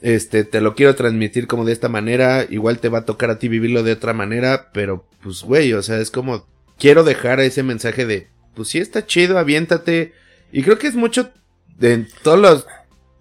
este, 0.00 0.42
te 0.42 0.60
lo 0.60 0.74
quiero 0.74 0.96
transmitir 0.96 1.46
como 1.46 1.64
de 1.64 1.72
esta 1.72 1.88
manera, 1.88 2.46
igual 2.50 2.80
te 2.80 2.88
va 2.88 2.98
a 2.98 3.04
tocar 3.04 3.30
a 3.30 3.38
ti 3.38 3.46
vivirlo 3.46 3.84
de 3.84 3.92
otra 3.92 4.12
manera, 4.12 4.70
pero 4.72 5.06
pues, 5.22 5.42
güey, 5.42 5.72
o 5.72 5.82
sea, 5.82 5.98
es 5.98 6.10
como, 6.10 6.48
quiero 6.78 7.04
dejar 7.04 7.38
ese 7.38 7.62
mensaje 7.62 8.06
de, 8.06 8.26
pues 8.56 8.68
sí 8.68 8.78
está 8.78 9.06
chido, 9.06 9.38
aviéntate, 9.38 10.14
y 10.50 10.62
creo 10.62 10.78
que 10.78 10.88
es 10.88 10.96
mucho 10.96 11.30
de 11.78 12.06
todos 12.24 12.40
los, 12.40 12.66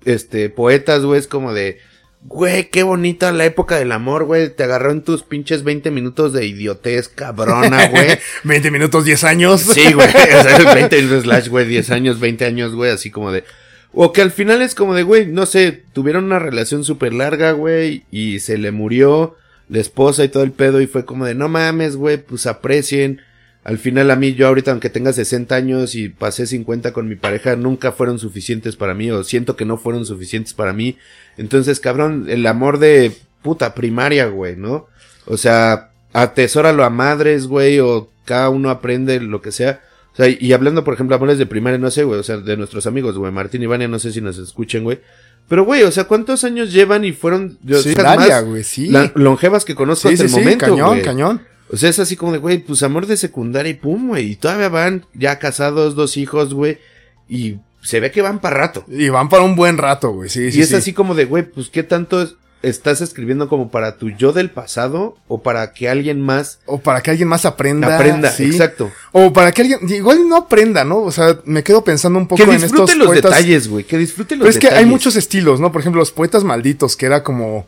este, 0.03 0.49
poetas, 0.49 1.03
güey, 1.03 1.19
es 1.19 1.27
como 1.27 1.53
de, 1.53 1.77
güey, 2.25 2.69
qué 2.69 2.83
bonita 2.83 3.31
la 3.31 3.45
época 3.45 3.77
del 3.77 3.91
amor, 3.91 4.25
güey, 4.25 4.49
te 4.49 4.63
agarró 4.63 4.91
en 4.91 5.03
tus 5.03 5.23
pinches 5.23 5.63
20 5.63 5.91
minutos 5.91 6.33
de 6.33 6.45
idiotez 6.45 7.09
cabrona, 7.09 7.87
güey. 7.89 8.17
20 8.43 8.71
minutos, 8.71 9.05
10 9.05 9.23
años. 9.23 9.61
Sí, 9.61 9.93
güey. 9.93 10.07
O 10.39 10.43
sea, 10.43 10.73
20 10.73 10.95
minutos 10.97 11.23
slash, 11.23 11.49
güey, 11.49 11.67
10 11.67 11.91
años, 11.91 12.19
20 12.19 12.45
años, 12.45 12.75
güey, 12.75 12.91
así 12.91 13.11
como 13.11 13.31
de. 13.31 13.43
O 13.91 14.11
que 14.11 14.21
al 14.21 14.31
final 14.31 14.61
es 14.61 14.73
como 14.73 14.95
de, 14.95 15.03
güey, 15.03 15.27
no 15.27 15.45
sé, 15.45 15.83
tuvieron 15.93 16.23
una 16.25 16.39
relación 16.39 16.83
súper 16.83 17.13
larga, 17.13 17.51
güey, 17.51 18.05
y 18.09 18.39
se 18.39 18.57
le 18.57 18.71
murió 18.71 19.35
la 19.69 19.79
esposa 19.79 20.23
y 20.23 20.29
todo 20.29 20.43
el 20.43 20.51
pedo, 20.51 20.81
y 20.81 20.87
fue 20.87 21.05
como 21.05 21.25
de, 21.25 21.35
no 21.35 21.47
mames, 21.47 21.95
güey, 21.95 22.17
pues 22.17 22.47
aprecien. 22.47 23.21
Al 23.63 23.77
final 23.77 24.11
a 24.11 24.15
mí, 24.17 24.33
yo 24.33 24.47
ahorita, 24.47 24.71
aunque 24.71 24.89
tenga 24.89 25.13
60 25.13 25.55
años 25.55 25.95
y 25.95 26.09
pasé 26.09 26.45
50 26.47 26.91
con 26.91 27.07
mi 27.07 27.15
pareja, 27.15 27.55
nunca 27.55 27.91
fueron 27.93 28.19
suficientes 28.19 28.75
para 28.75 28.93
mí, 28.93 29.09
o 29.09 29.23
siento 29.23 29.55
que 29.55 29.63
no 29.65 29.77
fueron 29.77 30.05
suficientes 30.05 30.53
para 30.53 30.73
mí. 30.73 30.97
Entonces, 31.37 31.79
cabrón, 31.79 32.25
el 32.27 32.45
amor 32.45 32.77
de 32.79 33.13
puta 33.41 33.73
primaria, 33.73 34.25
güey, 34.27 34.57
¿no? 34.57 34.87
O 35.25 35.37
sea, 35.37 35.91
atesóralo 36.11 36.83
a 36.83 36.89
madres, 36.89 37.47
güey, 37.47 37.79
o 37.79 38.09
cada 38.25 38.49
uno 38.49 38.69
aprende 38.69 39.19
lo 39.21 39.41
que 39.41 39.51
sea. 39.51 39.81
O 40.13 40.15
sea, 40.15 40.27
y 40.27 40.53
hablando, 40.53 40.83
por 40.83 40.93
ejemplo, 40.93 41.15
amores 41.15 41.37
de 41.37 41.45
primaria, 41.45 41.79
no 41.79 41.89
sé, 41.89 42.03
güey, 42.03 42.19
o 42.19 42.23
sea, 42.23 42.37
de 42.37 42.57
nuestros 42.57 42.85
amigos, 42.85 43.17
güey, 43.17 43.31
Martín 43.31 43.63
y 43.63 43.65
Vania, 43.65 43.87
no 43.87 43.97
sé 43.97 44.11
si 44.11 44.21
nos 44.21 44.37
escuchen, 44.37 44.83
güey. 44.83 44.99
Pero, 45.49 45.63
güey, 45.65 45.83
o 45.83 45.91
sea, 45.91 46.03
¿cuántos 46.05 46.43
años 46.43 46.71
llevan 46.71 47.03
y 47.03 47.11
fueron 47.13 47.57
yo, 47.63 47.81
Sí, 47.81 47.95
más 47.95 48.43
güey, 48.45 48.63
sí. 48.63 48.87
la- 48.89 49.11
longevas 49.15 49.65
que 49.65 49.73
conozco 49.75 50.07
Sí, 50.09 50.13
hasta 50.15 50.27
sí, 50.27 50.33
el 50.33 50.39
sí, 50.39 50.39
momento, 50.45 50.65
cañón, 50.67 50.87
güey? 50.89 51.01
cañón. 51.01 51.41
O 51.71 51.77
sea, 51.77 51.89
es 51.89 51.99
así 51.99 52.15
como 52.15 52.31
de, 52.33 52.37
güey, 52.37 52.59
pues 52.59 52.83
amor 52.83 53.07
de 53.07 53.17
secundaria 53.17 53.71
y 53.71 53.75
pum, 53.75 54.09
güey. 54.09 54.31
Y 54.31 54.35
todavía 54.35 54.69
van 54.69 55.05
ya 55.13 55.39
casados, 55.39 55.95
dos 55.95 56.17
hijos, 56.17 56.53
güey. 56.53 56.77
y 57.29 57.57
se 57.81 57.99
ve 57.99 58.11
que 58.11 58.21
van 58.21 58.39
para 58.39 58.57
rato. 58.57 58.85
Y 58.87 59.09
van 59.09 59.27
para 59.29 59.43
un 59.43 59.55
buen 59.55 59.77
rato, 59.77 60.11
güey. 60.11 60.29
Sí, 60.29 60.51
sí. 60.51 60.59
y 60.59 60.61
es 60.61 60.69
sí. 60.69 60.75
así 60.75 60.93
como 60.93 61.15
de, 61.15 61.25
güey, 61.25 61.43
pues 61.43 61.69
qué 61.69 61.83
tanto 61.83 62.21
es- 62.21 62.35
estás 62.61 63.01
escribiendo 63.01 63.49
como 63.49 63.71
para 63.71 63.97
tu 63.97 64.09
yo 64.11 64.31
del 64.31 64.49
pasado 64.49 65.17
o 65.27 65.41
para 65.43 65.73
que 65.73 65.89
alguien 65.89 66.21
más 66.21 66.59
O 66.65 66.79
para 66.79 67.01
que 67.01 67.11
alguien 67.11 67.27
más 67.27 67.43
aprenda. 67.45 67.93
aprenda. 67.95 68.31
sí. 68.31 68.45
Exacto. 68.45 68.89
O 69.11 69.33
para 69.33 69.51
que 69.51 69.63
alguien, 69.63 69.79
igual 69.89 70.29
no 70.29 70.37
aprenda, 70.37 70.85
¿no? 70.85 70.99
O 70.99 71.11
sea, 71.11 71.39
me 71.43 71.61
quedo 71.63 71.83
pensando 71.83 72.19
un 72.19 72.27
poco 72.27 72.37
Que 72.41 72.49
en 72.49 72.55
estos 72.55 72.71
disfrute 72.71 72.95
los 72.95 73.07
poetas. 73.07 73.31
detalles, 73.31 73.67
güey. 73.67 73.83
Que 73.83 73.97
disfrute 73.97 74.35
los 74.37 74.43
Pero 74.43 74.49
es 74.49 74.57
que 74.59 74.67
detalles. 74.67 74.85
hay 74.85 74.89
muchos 74.89 75.15
estilos, 75.17 75.59
¿no? 75.59 75.71
Por 75.73 75.81
ejemplo, 75.81 75.99
los 75.99 76.11
poetas 76.11 76.43
malditos, 76.45 76.95
que 76.95 77.05
era 77.05 77.21
como 77.23 77.67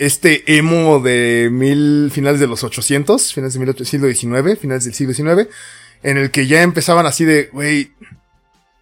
este 0.00 0.56
emo 0.56 0.98
de 1.00 1.50
mil, 1.52 2.10
finales 2.10 2.40
de 2.40 2.46
los 2.46 2.64
800, 2.64 3.34
finales 3.34 3.52
del 3.52 3.86
siglo 3.86 4.08
XIX, 4.08 4.58
finales 4.58 4.84
del 4.84 4.94
siglo 4.94 5.12
XIX, 5.12 5.46
en 6.02 6.16
el 6.16 6.30
que 6.30 6.46
ya 6.46 6.62
empezaban 6.62 7.04
así 7.04 7.26
de, 7.26 7.50
güey, 7.52 7.92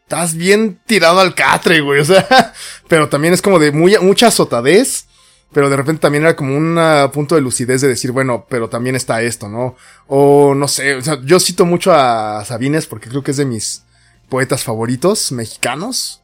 estás 0.02 0.37
bien 0.37 0.78
tirado 0.87 1.18
al 1.18 1.34
catre, 1.34 1.80
güey, 1.80 2.00
o 2.00 2.04
sea, 2.04 2.52
pero 2.88 3.08
también 3.08 3.34
es 3.34 3.42
como 3.42 3.58
de 3.58 3.72
muy, 3.72 3.98
mucha 3.98 4.28
azotadez, 4.28 5.06
pero 5.52 5.68
de 5.68 5.76
repente 5.76 6.02
también 6.02 6.22
era 6.22 6.37
como 6.37 6.56
un 6.56 6.78
punto 7.12 7.34
de 7.34 7.40
lucidez 7.40 7.80
de 7.80 7.88
decir, 7.88 8.12
bueno, 8.12 8.46
pero 8.48 8.68
también 8.68 8.94
está 8.94 9.20
esto, 9.20 9.48
¿no? 9.48 9.75
O 10.06 10.54
no 10.54 10.68
sé, 10.68 10.94
o 10.94 11.02
sea, 11.02 11.18
yo 11.25 11.40
cito 11.40 11.66
mucho 11.66 11.92
a 11.92 12.44
Sabines 12.44 12.87
porque 12.87 13.08
creo 13.08 13.25
que 13.25 13.32
es 13.32 13.38
de 13.38 13.44
mis 13.44 13.82
poetas 14.28 14.62
favoritos 14.62 15.32
mexicanos. 15.32 16.22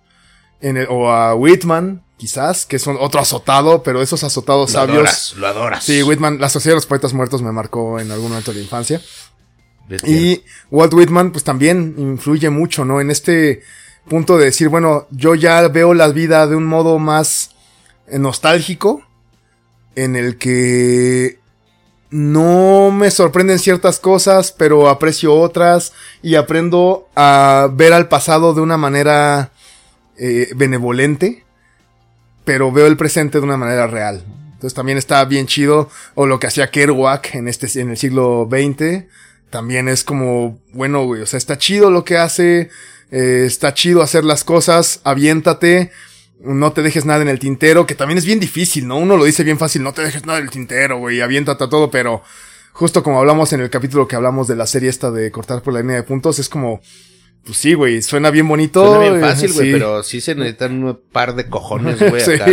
En 0.64 0.76
el- 0.78 0.86
o 0.88 1.10
a 1.10 1.34
Whitman, 1.34 2.02
quizás, 2.16 2.64
que 2.64 2.76
es 2.76 2.86
otro 2.86 3.20
azotado, 3.20 3.82
pero 3.82 4.00
esos 4.00 4.24
azotados 4.24 4.70
Lo 4.72 4.80
sabios. 4.80 4.96
adoras, 4.96 5.34
lo 5.36 5.46
adoras. 5.46 5.84
Sí, 5.84 6.02
Whitman, 6.02 6.38
la 6.40 6.48
Sociedad 6.48 6.72
de 6.74 6.76
los 6.78 6.86
Poetas 6.86 7.12
Muertos 7.12 7.42
me 7.42 7.52
marcó 7.52 8.00
en 8.00 8.10
algún 8.10 8.28
momento 8.30 8.50
de 8.52 8.58
la 8.58 8.64
infancia. 8.64 9.00
Y 10.06 10.42
Walt 10.70 10.94
Whitman, 10.94 11.30
pues 11.32 11.44
también 11.44 11.94
influye 11.98 12.48
mucho, 12.48 12.84
¿no? 12.86 13.00
En 13.02 13.10
este 13.10 13.60
punto 14.08 14.38
de 14.38 14.46
decir, 14.46 14.68
bueno, 14.70 15.06
yo 15.10 15.34
ya 15.34 15.68
veo 15.68 15.92
la 15.92 16.08
vida 16.08 16.46
de 16.46 16.56
un 16.56 16.64
modo 16.64 16.98
más 16.98 17.50
eh, 18.06 18.18
nostálgico, 18.18 19.02
en 19.96 20.16
el 20.16 20.38
que 20.38 21.38
no 22.10 22.90
me 22.90 23.10
sorprenden 23.10 23.58
ciertas 23.58 23.98
cosas, 23.98 24.52
pero 24.52 24.88
aprecio 24.88 25.34
otras 25.34 25.92
y 26.22 26.36
aprendo 26.36 27.08
a 27.16 27.68
ver 27.72 27.92
al 27.92 28.08
pasado 28.08 28.54
de 28.54 28.60
una 28.60 28.76
manera 28.76 29.50
eh, 30.18 30.50
benevolente, 30.54 31.44
pero 32.44 32.70
veo 32.72 32.86
el 32.86 32.96
presente 32.96 33.38
de 33.38 33.44
una 33.44 33.56
manera 33.56 33.86
real. 33.86 34.24
Entonces 34.52 34.74
también 34.74 34.98
está 34.98 35.24
bien 35.24 35.46
chido, 35.46 35.90
o 36.14 36.26
lo 36.26 36.38
que 36.38 36.46
hacía 36.46 36.70
Kerouac 36.70 37.34
en 37.34 37.48
este, 37.48 37.80
en 37.80 37.90
el 37.90 37.96
siglo 37.96 38.48
XX, 38.50 39.04
también 39.50 39.88
es 39.88 40.04
como, 40.04 40.58
bueno, 40.72 41.04
güey, 41.04 41.22
o 41.22 41.26
sea, 41.26 41.38
está 41.38 41.58
chido 41.58 41.90
lo 41.90 42.04
que 42.04 42.16
hace, 42.16 42.70
eh, 43.10 43.44
está 43.46 43.74
chido 43.74 44.02
hacer 44.02 44.24
las 44.24 44.42
cosas, 44.42 45.00
aviéntate, 45.04 45.92
no 46.40 46.72
te 46.72 46.82
dejes 46.82 47.04
nada 47.04 47.22
en 47.22 47.28
el 47.28 47.38
tintero, 47.38 47.86
que 47.86 47.94
también 47.94 48.18
es 48.18 48.24
bien 48.24 48.40
difícil, 48.40 48.86
¿no? 48.88 48.96
Uno 48.96 49.16
lo 49.16 49.24
dice 49.24 49.44
bien 49.44 49.58
fácil, 49.58 49.82
no 49.82 49.92
te 49.92 50.02
dejes 50.02 50.26
nada 50.26 50.38
en 50.38 50.46
el 50.46 50.50
tintero, 50.50 50.98
güey, 50.98 51.20
aviéntate 51.20 51.64
a 51.64 51.68
todo, 51.68 51.90
pero 51.90 52.22
justo 52.72 53.02
como 53.02 53.18
hablamos 53.20 53.52
en 53.52 53.60
el 53.60 53.70
capítulo 53.70 54.08
que 54.08 54.16
hablamos 54.16 54.48
de 54.48 54.56
la 54.56 54.66
serie 54.66 54.88
esta 54.88 55.10
de 55.10 55.30
cortar 55.30 55.62
por 55.62 55.74
la 55.74 55.80
línea 55.80 55.96
de 55.96 56.02
puntos, 56.02 56.38
es 56.38 56.48
como, 56.48 56.80
pues 57.44 57.58
sí, 57.58 57.74
güey, 57.74 58.02
suena 58.02 58.30
bien 58.30 58.48
bonito. 58.48 58.94
Suena 58.94 59.10
bien 59.10 59.20
fácil, 59.20 59.52
güey, 59.52 59.66
sí. 59.66 59.72
pero 59.72 60.02
sí 60.02 60.20
se 60.20 60.34
necesitan 60.34 60.82
un 60.82 60.98
par 61.12 61.34
de 61.34 61.48
cojones, 61.48 61.98
güey, 61.98 62.20
Sí. 62.24 62.32
acá. 62.32 62.50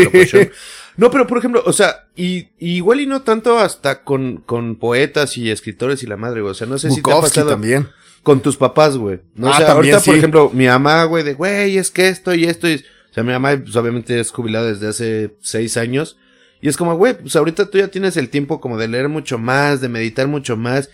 No, 0.97 1.09
pero 1.09 1.25
por 1.25 1.37
ejemplo, 1.37 1.63
o 1.65 1.73
sea, 1.73 2.07
y, 2.15 2.49
y 2.59 2.75
igual 2.75 2.99
y 2.99 3.05
no 3.07 3.21
tanto 3.21 3.57
hasta 3.57 4.03
con, 4.03 4.37
con 4.45 4.75
poetas 4.75 5.37
y 5.37 5.49
escritores 5.49 6.03
y 6.03 6.07
la 6.07 6.17
madre, 6.17 6.41
güey. 6.41 6.51
O 6.51 6.55
sea, 6.55 6.67
no 6.67 6.77
sé 6.77 6.91
si 6.91 7.01
te 7.01 7.11
ha 7.11 7.21
pasado 7.21 7.49
también. 7.49 7.87
con 8.23 8.41
tus 8.41 8.57
papás, 8.57 8.97
güey. 8.97 9.19
No 9.35 9.47
Ah, 9.47 9.51
o 9.51 9.57
sea, 9.57 9.67
también, 9.67 9.95
ahorita, 9.95 10.05
por 10.05 10.15
ejemplo, 10.17 10.51
mi 10.53 10.67
mamá, 10.67 11.03
güey, 11.05 11.23
de, 11.23 11.33
güey, 11.33 11.77
es 11.77 11.91
que 11.91 12.09
esto 12.09 12.33
y 12.33 12.45
esto 12.45 12.69
y... 12.69 12.75
O 12.75 13.13
sea, 13.13 13.23
mi 13.23 13.31
mamá, 13.31 13.57
pues, 13.61 13.75
obviamente 13.75 14.19
es 14.19 14.31
jubilada 14.31 14.67
desde 14.67 14.87
hace 14.87 15.35
seis 15.41 15.75
años. 15.77 16.17
Y 16.61 16.69
es 16.69 16.77
como, 16.77 16.95
güey, 16.95 17.17
pues 17.17 17.35
ahorita 17.35 17.69
tú 17.69 17.77
ya 17.79 17.87
tienes 17.87 18.15
el 18.17 18.29
tiempo 18.29 18.61
como 18.61 18.77
de 18.77 18.87
leer 18.87 19.09
mucho 19.09 19.37
más, 19.37 19.81
de 19.81 19.89
meditar 19.89 20.27
mucho 20.27 20.55
más. 20.57 20.89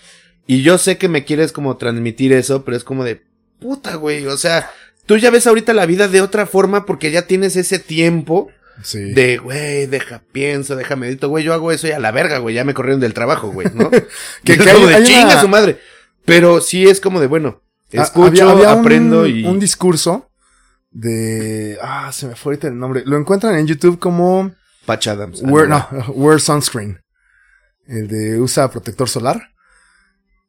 Y 0.47 0.61
yo 0.61 0.77
sé 0.77 0.97
que 0.97 1.09
me 1.09 1.25
quieres 1.25 1.51
como 1.51 1.75
transmitir 1.77 2.31
eso, 2.33 2.63
pero 2.63 2.77
es 2.77 2.83
como 2.85 3.03
de, 3.03 3.21
puta, 3.59 3.95
güey, 3.95 4.25
o 4.27 4.37
sea, 4.37 4.69
tú 5.05 5.17
ya 5.17 5.29
ves 5.31 5.47
ahorita 5.47 5.73
la 5.73 5.85
vida 5.85 6.07
de 6.07 6.21
otra 6.21 6.45
forma 6.45 6.85
porque 6.85 7.11
ya 7.11 7.23
tienes 7.27 7.55
ese 7.55 7.79
tiempo 7.79 8.49
Sí. 8.83 8.99
de, 9.13 9.37
güey, 9.37 9.87
deja 9.87 10.21
pienso, 10.31 10.75
deja 10.75 10.95
medito, 10.95 11.29
güey, 11.29 11.43
yo 11.43 11.53
hago 11.53 11.71
eso 11.71 11.87
y 11.87 11.91
a 11.91 11.99
la 11.99 12.11
verga, 12.11 12.37
güey, 12.37 12.53
ya 12.53 12.63
me 12.63 12.75
corrieron 12.75 12.99
del 12.99 13.13
trabajo, 13.15 13.49
güey, 13.51 13.67
¿no? 13.73 13.89
Que- 14.43 14.57
que, 14.57 14.69
hay- 14.69 14.85
de 14.85 14.95
hay 14.95 15.03
chinga 15.03 15.23
una- 15.25 15.41
su 15.41 15.47
madre. 15.47 15.79
Pero 16.25 16.61
sí 16.61 16.87
es 16.87 17.01
como 17.01 17.19
de, 17.19 17.27
bueno, 17.27 17.61
Ah, 17.97 18.03
escucho, 18.03 18.27
había- 18.27 18.49
había 18.51 18.73
un- 18.73 18.79
aprendo 18.81 19.25
y... 19.27 19.45
Un 19.45 19.59
discurso 19.59 20.29
de. 20.91 21.77
Ah, 21.81 22.11
se 22.11 22.27
me 22.27 22.35
fue 22.35 22.51
ahorita 22.53 22.67
el 22.67 22.77
nombre. 22.77 23.03
Lo 23.05 23.17
encuentran 23.17 23.55
en 23.57 23.65
YouTube 23.67 23.97
como. 23.99 24.51
Patch 24.85 25.07
Adams. 25.07 25.41
Wear, 25.43 25.71
Ah, 25.71 25.87
no, 25.91 26.05
Wear 26.13 26.39
Sunscreen. 26.39 27.01
El 27.87 28.07
de 28.07 28.39
usa 28.39 28.69
protector 28.69 29.07
solar. 29.09 29.41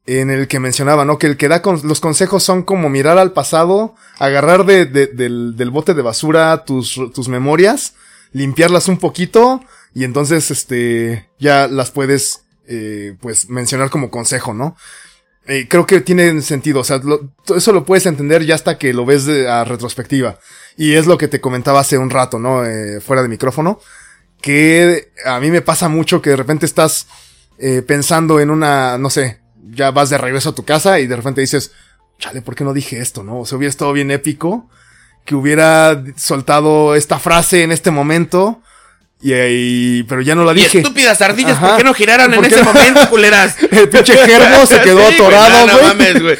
En 0.05 0.31
el 0.31 0.47
que 0.47 0.59
mencionaba, 0.59 1.05
¿no? 1.05 1.19
Que 1.19 1.27
el 1.27 1.37
que 1.37 1.47
da 1.47 1.61
con, 1.61 1.79
los 1.87 1.99
consejos 1.99 2.41
son 2.43 2.63
como 2.63 2.89
mirar 2.89 3.17
al 3.19 3.31
pasado, 3.31 3.95
agarrar 4.17 4.65
de, 4.65 4.85
de- 4.85 5.07
del, 5.07 5.55
del 5.55 5.69
bote 5.69 5.93
de 5.93 6.01
basura 6.01 6.63
tus, 6.65 6.99
tus 7.13 7.27
memorias, 7.27 7.93
limpiarlas 8.31 8.87
un 8.87 8.97
poquito, 8.97 9.61
y 9.93 10.03
entonces, 10.05 10.49
este, 10.51 11.29
ya 11.39 11.67
las 11.67 11.91
puedes, 11.91 12.43
eh, 12.67 13.15
pues, 13.21 13.49
mencionar 13.49 13.89
como 13.89 14.09
consejo, 14.09 14.53
¿no? 14.53 14.75
Eh, 15.45 15.67
creo 15.67 15.85
que 15.85 16.01
tiene 16.01 16.41
sentido, 16.41 16.79
o 16.79 16.83
sea, 16.83 16.97
lo- 17.03 17.31
eso 17.55 17.71
lo 17.73 17.85
puedes 17.85 18.05
entender 18.05 18.45
ya 18.45 18.55
hasta 18.55 18.77
que 18.77 18.93
lo 18.93 19.05
ves 19.05 19.25
de, 19.25 19.49
a 19.49 19.63
retrospectiva. 19.63 20.39
Y 20.77 20.93
es 20.93 21.07
lo 21.07 21.17
que 21.17 21.27
te 21.27 21.41
comentaba 21.41 21.79
hace 21.81 21.97
un 21.97 22.09
rato, 22.09 22.39
¿no? 22.39 22.65
Eh, 22.65 22.99
fuera 23.01 23.21
de 23.21 23.27
micrófono 23.27 23.79
que 24.41 25.11
a 25.25 25.39
mí 25.39 25.51
me 25.51 25.61
pasa 25.61 25.89
mucho 25.89 26.21
que 26.21 26.29
de 26.29 26.35
repente 26.37 26.65
estás 26.65 27.07
eh, 27.57 27.81
pensando 27.81 28.39
en 28.39 28.49
una, 28.51 28.97
no 28.97 29.09
sé, 29.09 29.38
ya 29.71 29.91
vas 29.91 30.09
de 30.09 30.17
regreso 30.17 30.49
a 30.49 30.55
tu 30.55 30.63
casa 30.63 30.99
y 30.99 31.07
de 31.07 31.15
repente 31.15 31.41
dices, 31.41 31.71
chale, 32.17 32.41
¿por 32.41 32.55
qué 32.55 32.63
no 32.63 32.73
dije 32.73 32.99
esto, 32.99 33.23
no? 33.23 33.39
O 33.39 33.45
sea, 33.45 33.57
hubiera 33.57 33.69
estado 33.69 33.93
bien 33.93 34.11
épico 34.11 34.69
que 35.25 35.35
hubiera 35.35 36.03
soltado 36.15 36.95
esta 36.95 37.19
frase 37.19 37.63
en 37.63 37.71
este 37.71 37.91
momento 37.91 38.61
y, 39.21 39.33
y- 39.33 40.03
pero 40.03 40.21
ya 40.21 40.33
no 40.35 40.43
la 40.45 40.53
Y 40.53 40.55
dije. 40.63 40.77
estúpidas 40.79 41.21
ardillas, 41.21 41.57
Ajá. 41.57 41.67
¿por 41.69 41.77
qué 41.77 41.83
no 41.83 41.93
giraron 41.93 42.33
en 42.33 42.39
¿Por 42.39 42.47
qué 42.47 42.55
ese 42.55 42.63
no? 42.63 42.73
momento, 42.73 43.09
culeras? 43.09 43.55
El 43.71 43.89
pinche 43.89 44.15
germo 44.15 44.65
se 44.65 44.79
quedó 44.81 45.07
Sí, 45.09 45.15
atorado, 45.15 45.63
güey. 45.65 45.75
No, 45.75 45.81
mames, 45.87 46.21
güey. 46.21 46.37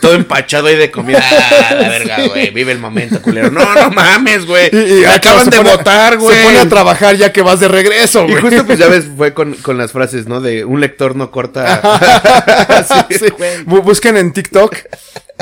Todo 0.00 0.14
empachado 0.14 0.68
ahí 0.68 0.76
de 0.76 0.90
comida. 0.92 1.20
Ah, 1.20 1.74
la 1.74 1.88
verga, 1.88 2.18
güey. 2.28 2.50
Vive 2.50 2.70
el 2.70 2.78
momento, 2.78 3.20
culero. 3.20 3.50
No, 3.50 3.74
no 3.74 3.90
mames, 3.90 4.46
güey. 4.46 4.70
Y- 4.72 5.00
y 5.00 5.04
acá 5.04 5.16
acaban 5.32 5.50
de 5.50 5.58
votar, 5.58 6.16
güey. 6.18 6.36
Se 6.36 6.44
pone 6.44 6.58
a 6.60 6.68
trabajar 6.68 7.16
ya 7.16 7.32
que 7.32 7.42
vas 7.42 7.58
de 7.58 7.66
regreso, 7.66 8.24
Y 8.28 8.30
güey. 8.32 8.42
justo, 8.42 8.64
pues 8.66 8.78
ya 8.78 8.86
ves, 8.86 9.06
fue 9.16 9.34
con, 9.34 9.54
con 9.54 9.76
las 9.78 9.90
frases, 9.90 10.26
¿no? 10.28 10.40
De 10.40 10.64
un 10.64 10.80
lector 10.80 11.16
no 11.16 11.30
corta. 11.32 11.80
Sí, 13.10 13.16
Sí. 13.18 13.26
Busquen 13.66 14.16
en 14.16 14.32
TikTok. 14.32 14.76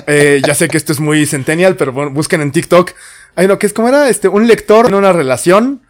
eh, 0.07 0.41
ya 0.47 0.55
sé 0.55 0.69
que 0.69 0.79
esto 0.79 0.93
es 0.93 1.01
muy 1.01 1.27
centennial, 1.27 1.77
pero 1.77 1.93
bueno, 1.93 2.11
busquen 2.13 2.41
en 2.41 2.51
TikTok. 2.53 2.93
Ay, 3.37 3.47
no, 3.49 3.59
que 3.59 3.67
es 3.67 3.73
como 3.75 3.89
era 3.89 4.09
este, 4.09 4.29
un 4.29 4.47
lector 4.47 4.87
en 4.87 4.95
una 4.95 5.13
relación 5.13 5.83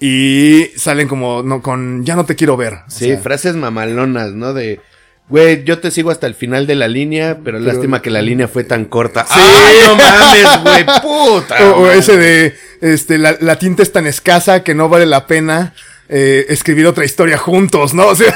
y 0.00 0.66
salen 0.76 1.08
como 1.08 1.42
no, 1.42 1.62
con 1.62 2.04
ya 2.04 2.16
no 2.16 2.24
te 2.24 2.36
quiero 2.36 2.56
ver. 2.56 2.74
O 2.74 2.90
Sí, 2.90 3.06
sea, 3.06 3.18
frases 3.18 3.56
mamalonas, 3.56 4.32
¿no? 4.32 4.52
De, 4.54 4.80
güey, 5.28 5.64
yo 5.64 5.78
te 5.78 5.90
sigo 5.90 6.10
hasta 6.10 6.26
el 6.26 6.34
final 6.34 6.66
de 6.66 6.76
la 6.76 6.88
línea, 6.88 7.38
pero, 7.44 7.58
lástima 7.58 8.00
que 8.00 8.10
la 8.10 8.22
línea 8.22 8.48
fue 8.48 8.64
tan 8.64 8.84
corta. 8.84 9.26
Sí. 9.26 9.40
¡Ay, 9.40 9.76
no 9.86 9.96
mames, 9.96 10.62
güey! 10.62 10.84
¡Puta! 11.02 11.74
o, 11.76 11.90
ese 11.90 12.16
de 12.16 12.54
este, 12.80 13.18
la, 13.18 13.36
la 13.40 13.58
tinta 13.58 13.82
es 13.82 13.92
tan 13.92 14.06
escasa 14.06 14.62
que 14.62 14.74
no 14.74 14.88
vale 14.88 15.06
la 15.06 15.26
pena 15.26 15.74
eh, 16.08 16.46
escribir 16.48 16.86
otra 16.86 17.04
historia 17.04 17.38
juntos, 17.38 17.94
¿no? 17.94 18.06
O 18.08 18.14
sea, 18.16 18.34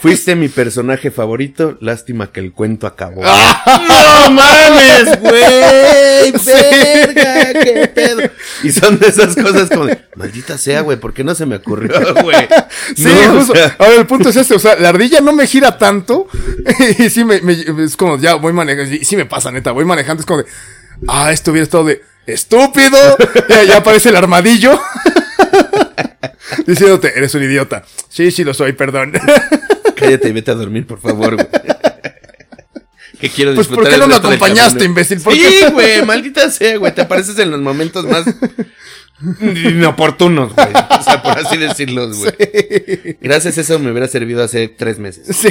Fuiste 0.00 0.34
mi 0.34 0.48
personaje 0.48 1.10
favorito, 1.10 1.76
lástima 1.82 2.32
que 2.32 2.40
el 2.40 2.52
cuento 2.52 2.86
acabó. 2.86 3.20
¡Ah! 3.22 3.62
¡No 4.26 4.30
mames, 4.30 5.20
güey! 5.20 6.32
Sí. 6.40 6.50
¡Verga! 6.52 7.52
¡Qué 7.52 7.90
pedo! 7.94 8.20
Y 8.62 8.70
son 8.70 8.98
de 8.98 9.08
esas 9.08 9.34
cosas 9.34 9.68
como 9.68 9.86
de, 9.86 9.98
maldita 10.14 10.56
sea, 10.58 10.80
güey, 10.82 10.98
¿por 10.98 11.12
qué 11.12 11.24
no 11.24 11.34
se 11.34 11.44
me 11.44 11.56
ocurrió, 11.56 12.14
güey? 12.22 12.46
Sí, 12.96 13.04
No, 13.04 13.32
o 13.32 13.38
justo. 13.38 13.54
sea, 13.54 13.74
Ahora 13.78 13.96
el 13.96 14.06
punto 14.06 14.28
es 14.30 14.36
este, 14.36 14.54
o 14.54 14.58
sea, 14.58 14.76
la 14.76 14.90
ardilla 14.90 15.20
no 15.20 15.32
me 15.32 15.46
gira 15.46 15.76
tanto 15.76 16.28
y 16.98 17.10
sí 17.10 17.24
me, 17.24 17.40
me- 17.40 17.84
es 17.84 17.96
como 17.96 18.16
ya 18.18 18.34
voy 18.34 18.52
manejando, 18.52 18.94
y 18.94 19.04
sí 19.04 19.16
me 19.16 19.24
pasa 19.26 19.50
neta, 19.50 19.72
voy 19.72 19.84
manejando, 19.84 20.20
es 20.20 20.26
como 20.26 20.42
de, 20.42 20.46
ah, 21.08 21.32
esto 21.32 21.50
hubiera 21.50 21.64
estado 21.64 21.84
de, 21.84 22.02
estúpido, 22.26 23.16
ya, 23.48 23.64
ya 23.64 23.76
aparece 23.78 24.10
el 24.10 24.16
armadillo. 24.16 24.80
Diciéndote, 26.66 27.12
eres 27.16 27.34
un 27.34 27.42
idiota. 27.42 27.84
Sí, 28.08 28.30
sí 28.30 28.44
lo 28.44 28.54
soy, 28.54 28.72
perdón. 28.72 29.12
cállate 29.96 30.28
y 30.28 30.32
vete 30.32 30.50
a 30.50 30.54
dormir, 30.54 30.86
por 30.86 31.00
favor, 31.00 31.34
güey. 31.34 31.48
Que 33.20 33.28
quiero 33.28 33.54
Pues, 33.54 33.68
¿por 33.68 33.84
disfrutar 33.84 33.92
qué 33.92 33.98
no 33.98 34.06
del 34.06 34.16
acompañaste, 34.16 34.84
imbécil? 34.84 35.20
¿Por 35.20 35.34
Sí, 35.34 35.46
güey, 35.72 36.04
maldita 36.04 36.50
sea, 36.50 36.78
güey. 36.78 36.94
Te 36.94 37.02
apareces 37.02 37.38
en 37.38 37.50
los 37.50 37.60
momentos 37.60 38.06
más 38.06 38.24
inoportunos, 39.42 40.54
güey. 40.54 40.68
O 40.68 41.02
sea, 41.02 41.22
por 41.22 41.38
así 41.38 41.58
decirlos, 41.58 42.18
güey. 42.18 43.18
Gracias 43.20 43.58
a 43.58 43.60
eso 43.60 43.78
me 43.78 43.90
hubiera 43.90 44.08
servido 44.08 44.42
hace 44.42 44.68
tres 44.68 44.98
meses. 44.98 45.36
Sí. 45.36 45.50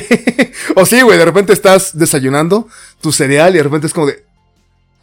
O 0.75 0.85
sí, 0.85 1.01
güey, 1.01 1.19
de 1.19 1.25
repente 1.25 1.53
estás 1.53 1.97
desayunando 1.97 2.67
tu 3.01 3.11
cereal 3.11 3.53
y 3.53 3.57
de 3.57 3.63
repente 3.63 3.85
es 3.85 3.93
como 3.93 4.07
de, 4.07 4.23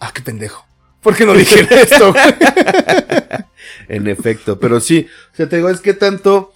ah, 0.00 0.10
qué 0.12 0.22
pendejo. 0.22 0.66
¿Por 1.06 1.14
qué 1.14 1.25
no 1.25 1.34
dije 1.34 1.64
esto? 1.70 2.12
en 3.88 4.08
efecto, 4.08 4.58
pero 4.58 4.80
sí, 4.80 5.06
o 5.32 5.36
sea, 5.36 5.48
te 5.48 5.54
digo, 5.54 5.68
es 5.70 5.78
que 5.80 5.94
tanto 5.94 6.52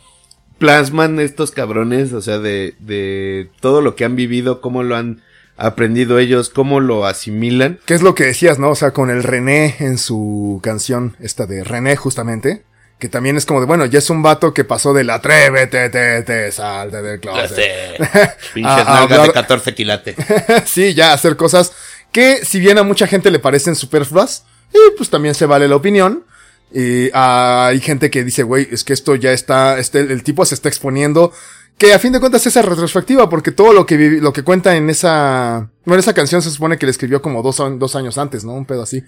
plasman 0.59 1.21
estos 1.21 1.52
cabrones, 1.52 2.12
o 2.12 2.21
sea, 2.21 2.40
de, 2.40 2.75
de 2.80 3.49
todo 3.61 3.80
lo 3.80 3.95
que 3.95 4.04
han 4.04 4.16
vivido, 4.16 4.61
cómo 4.61 4.83
lo 4.83 4.97
han 4.97 5.23
aprendido 5.57 6.19
ellos, 6.19 6.49
cómo 6.50 6.80
lo 6.80 7.07
asimilan. 7.07 7.78
¿Qué 7.87 7.95
es 7.95 8.02
lo 8.02 8.16
que 8.16 8.25
decías, 8.25 8.59
no? 8.59 8.71
O 8.71 8.75
sea, 8.75 8.90
con 8.90 9.09
el 9.09 9.23
René 9.23 9.76
en 9.78 9.99
su 9.99 10.59
canción, 10.64 11.16
esta 11.21 11.47
de 11.47 11.62
René, 11.62 11.95
justamente. 11.95 12.64
Que 12.99 13.09
también 13.09 13.37
es 13.37 13.47
como 13.47 13.61
de, 13.61 13.66
bueno, 13.66 13.87
ya 13.87 13.99
es 14.00 14.11
un 14.11 14.23
vato 14.23 14.52
que 14.52 14.64
pasó 14.64 14.92
del 14.92 15.11
atrévete, 15.11 15.88
te, 15.90 16.23
te, 16.23 16.50
salte 16.50 17.00
del 17.00 17.21
closet. 17.21 17.97
Pinches 18.52 18.73
A- 18.73 18.80
a 18.80 18.95
nalgas 18.95 19.09
de 19.11 19.14
hablar- 19.16 19.33
14 19.33 19.75
quilates. 19.76 20.16
sí, 20.66 20.92
ya 20.92 21.12
hacer 21.12 21.37
cosas 21.37 21.73
que 22.12 22.45
si 22.45 22.61
bien 22.61 22.79
a 22.79 22.83
mucha 22.83 23.07
gente 23.07 23.31
le 23.31 23.38
parecen 23.38 23.75
superfluas, 23.76 24.45
y 24.73 24.79
pues 24.97 25.11
también 25.11 25.35
se 25.35 25.47
vale 25.47 25.69
la 25.69 25.76
opinión. 25.76 26.25
Y 26.73 27.11
ah, 27.14 27.67
hay 27.69 27.81
gente 27.81 28.11
que 28.11 28.23
dice, 28.23 28.45
güey, 28.45 28.69
es 28.71 28.85
que 28.85 28.93
esto 28.93 29.17
ya 29.17 29.33
está, 29.33 29.79
este, 29.81 30.00
el 30.00 30.23
tipo 30.23 30.45
se 30.45 30.55
está 30.55 30.69
exponiendo. 30.69 31.33
Que 31.76 31.93
a 31.95 31.99
fin 31.99 32.12
de 32.12 32.21
cuentas 32.21 32.43
es 32.43 32.49
esa 32.49 32.62
retrospectiva, 32.62 33.29
porque 33.29 33.50
todo 33.50 33.73
lo 33.73 33.87
que 33.87 33.97
vivi- 33.99 34.21
lo 34.21 34.33
que 34.33 34.45
cuenta 34.45 34.76
en 34.76 34.90
esa, 34.90 35.71
bueno, 35.85 35.99
esa 35.99 36.12
canción 36.14 36.43
se 36.43 36.50
supone 36.50 36.79
que 36.79 36.87
le 36.87 36.90
escribió 36.93 37.23
como 37.23 37.43
dos, 37.43 37.57
dos 37.79 37.97
años 37.97 38.19
antes, 38.19 38.45
¿no? 38.45 38.52
Un 38.52 38.67
pedo 38.67 38.83
así. 38.83 39.02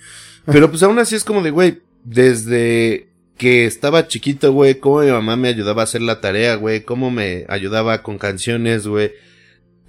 Pero 0.47 0.71
pues 0.71 0.83
aún 0.83 0.99
así 0.99 1.15
es 1.15 1.23
como 1.23 1.43
de, 1.43 1.51
güey, 1.51 1.83
desde 2.03 3.09
que 3.37 3.67
estaba 3.67 4.09
chiquito, 4.09 4.53
güey, 4.53 4.77
cómo 4.81 5.01
mi 5.01 5.11
mamá 5.11 5.37
me 5.37 5.49
ayudaba 5.49 5.83
a 5.83 5.85
hacer 5.85 6.01
la 6.03 6.21
tarea, 6.21 6.55
güey, 6.57 6.85
cómo 6.85 7.11
me 7.11 7.45
ayudaba 7.49 8.03
con 8.03 8.19
canciones, 8.19 8.87
güey. 8.87 9.13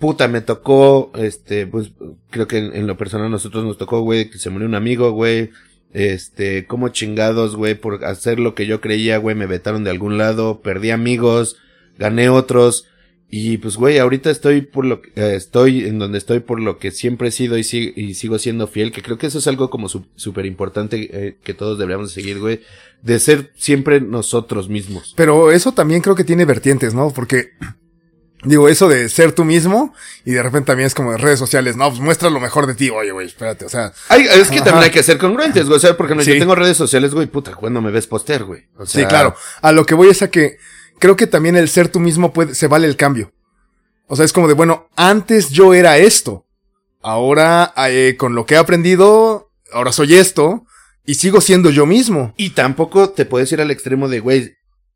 Puta, 0.03 0.27
me 0.27 0.41
tocó, 0.41 1.13
este, 1.15 1.65
pues, 1.65 1.91
creo 2.29 2.45
que 2.45 2.57
en, 2.57 2.87
lo 2.87 2.97
personal 2.97 3.27
a 3.27 3.29
nosotros 3.29 3.63
nos 3.63 3.77
tocó, 3.77 4.01
güey, 4.01 4.29
que 4.29 4.37
se 4.37 4.49
murió 4.49 4.67
un 4.67 4.75
amigo, 4.75 5.11
güey. 5.11 5.51
Este, 5.93 6.65
como 6.67 6.89
chingados, 6.89 7.55
güey, 7.55 7.75
por 7.75 8.03
hacer 8.03 8.37
lo 8.37 8.53
que 8.53 8.65
yo 8.67 8.81
creía, 8.81 9.17
güey, 9.17 9.33
me 9.33 9.45
vetaron 9.45 9.85
de 9.85 9.91
algún 9.91 10.17
lado, 10.17 10.59
perdí 10.61 10.91
amigos, 10.91 11.55
gané 11.97 12.27
otros. 12.27 12.85
Y 13.29 13.59
pues, 13.59 13.77
güey, 13.77 13.97
ahorita 13.97 14.29
estoy 14.29 14.59
por 14.59 14.83
lo 14.83 15.01
que, 15.01 15.11
eh, 15.15 15.35
estoy 15.37 15.85
en 15.85 15.99
donde 15.99 16.17
estoy 16.17 16.41
por 16.41 16.59
lo 16.59 16.79
que 16.79 16.91
siempre 16.91 17.29
he 17.29 17.31
sido 17.31 17.57
y, 17.57 17.63
si- 17.63 17.93
y 17.95 18.13
sigo 18.15 18.37
siendo 18.39 18.67
fiel, 18.67 18.91
que 18.91 19.01
creo 19.03 19.17
que 19.17 19.27
eso 19.27 19.39
es 19.39 19.47
algo 19.47 19.69
como 19.69 19.87
súper 19.87 20.45
importante 20.45 21.09
eh, 21.13 21.37
que 21.41 21.53
todos 21.53 21.79
deberíamos 21.79 22.11
seguir, 22.11 22.39
güey, 22.41 22.59
de 23.01 23.19
ser 23.19 23.53
siempre 23.55 24.01
nosotros 24.01 24.67
mismos. 24.67 25.13
Pero 25.15 25.49
eso 25.53 25.71
también 25.71 26.01
creo 26.01 26.15
que 26.15 26.25
tiene 26.25 26.43
vertientes, 26.43 26.93
¿no? 26.93 27.09
Porque, 27.11 27.51
digo, 28.43 28.67
eso 28.69 28.87
de 28.87 29.09
ser 29.09 29.31
tú 29.31 29.45
mismo 29.45 29.93
y 30.25 30.31
de 30.31 30.43
repente 30.43 30.67
también 30.67 30.87
es 30.87 30.93
como 30.95 31.11
de 31.11 31.17
redes 31.17 31.39
sociales, 31.39 31.75
no, 31.75 31.89
pues 31.89 32.01
muestra 32.01 32.29
lo 32.29 32.39
mejor 32.39 32.67
de 32.67 32.75
ti, 32.75 32.89
oye, 32.89 33.11
güey, 33.11 33.27
espérate, 33.27 33.65
o 33.65 33.69
sea, 33.69 33.93
Ay, 34.09 34.25
es 34.29 34.49
que 34.49 34.55
Ajá. 34.57 34.65
también 34.65 34.83
hay 34.85 34.91
que 34.91 35.03
ser 35.03 35.17
congruentes, 35.17 35.65
güey, 35.65 35.77
o 35.77 35.79
sea, 35.79 35.95
porque 35.97 36.15
no, 36.15 36.21
yo 36.21 36.33
Sí. 36.33 36.39
tengo 36.39 36.55
redes 36.55 36.77
sociales, 36.77 37.13
güey, 37.13 37.27
puta, 37.27 37.55
cuando 37.55 37.81
me 37.81 37.91
ves 37.91 38.07
poster, 38.07 38.43
güey. 38.43 38.63
O 38.77 38.85
sea, 38.85 39.01
sí, 39.01 39.07
claro. 39.07 39.35
A 39.61 39.71
lo 39.71 39.85
que 39.85 39.93
voy 39.95 40.09
es 40.09 40.21
a 40.21 40.29
que 40.29 40.57
creo 40.99 41.15
que 41.15 41.27
también 41.27 41.55
el 41.55 41.69
ser 41.69 41.87
tú 41.89 41.99
mismo 41.99 42.33
puede, 42.33 42.55
se 42.55 42.67
vale 42.67 42.87
el 42.87 42.95
cambio. 42.97 43.31
O 44.07 44.15
sea, 44.15 44.25
es 44.25 44.33
como 44.33 44.47
de, 44.47 44.53
bueno, 44.53 44.89
antes 44.95 45.49
yo 45.49 45.73
era 45.73 45.97
esto. 45.97 46.45
Ahora, 47.01 47.73
eh, 47.89 48.15
con 48.17 48.35
lo 48.35 48.45
que 48.45 48.53
he 48.55 48.57
aprendido, 48.57 49.51
ahora 49.71 49.91
soy 49.91 50.15
esto 50.15 50.65
y 51.05 51.15
sigo 51.15 51.41
siendo 51.41 51.69
yo 51.69 51.85
mismo. 51.85 52.33
Y 52.37 52.51
tampoco 52.51 53.09
te 53.09 53.25
puedes 53.25 53.51
ir 53.51 53.59
al 53.61 53.71
extremo 53.71 54.07
de, 54.07 54.19
güey, 54.19 54.55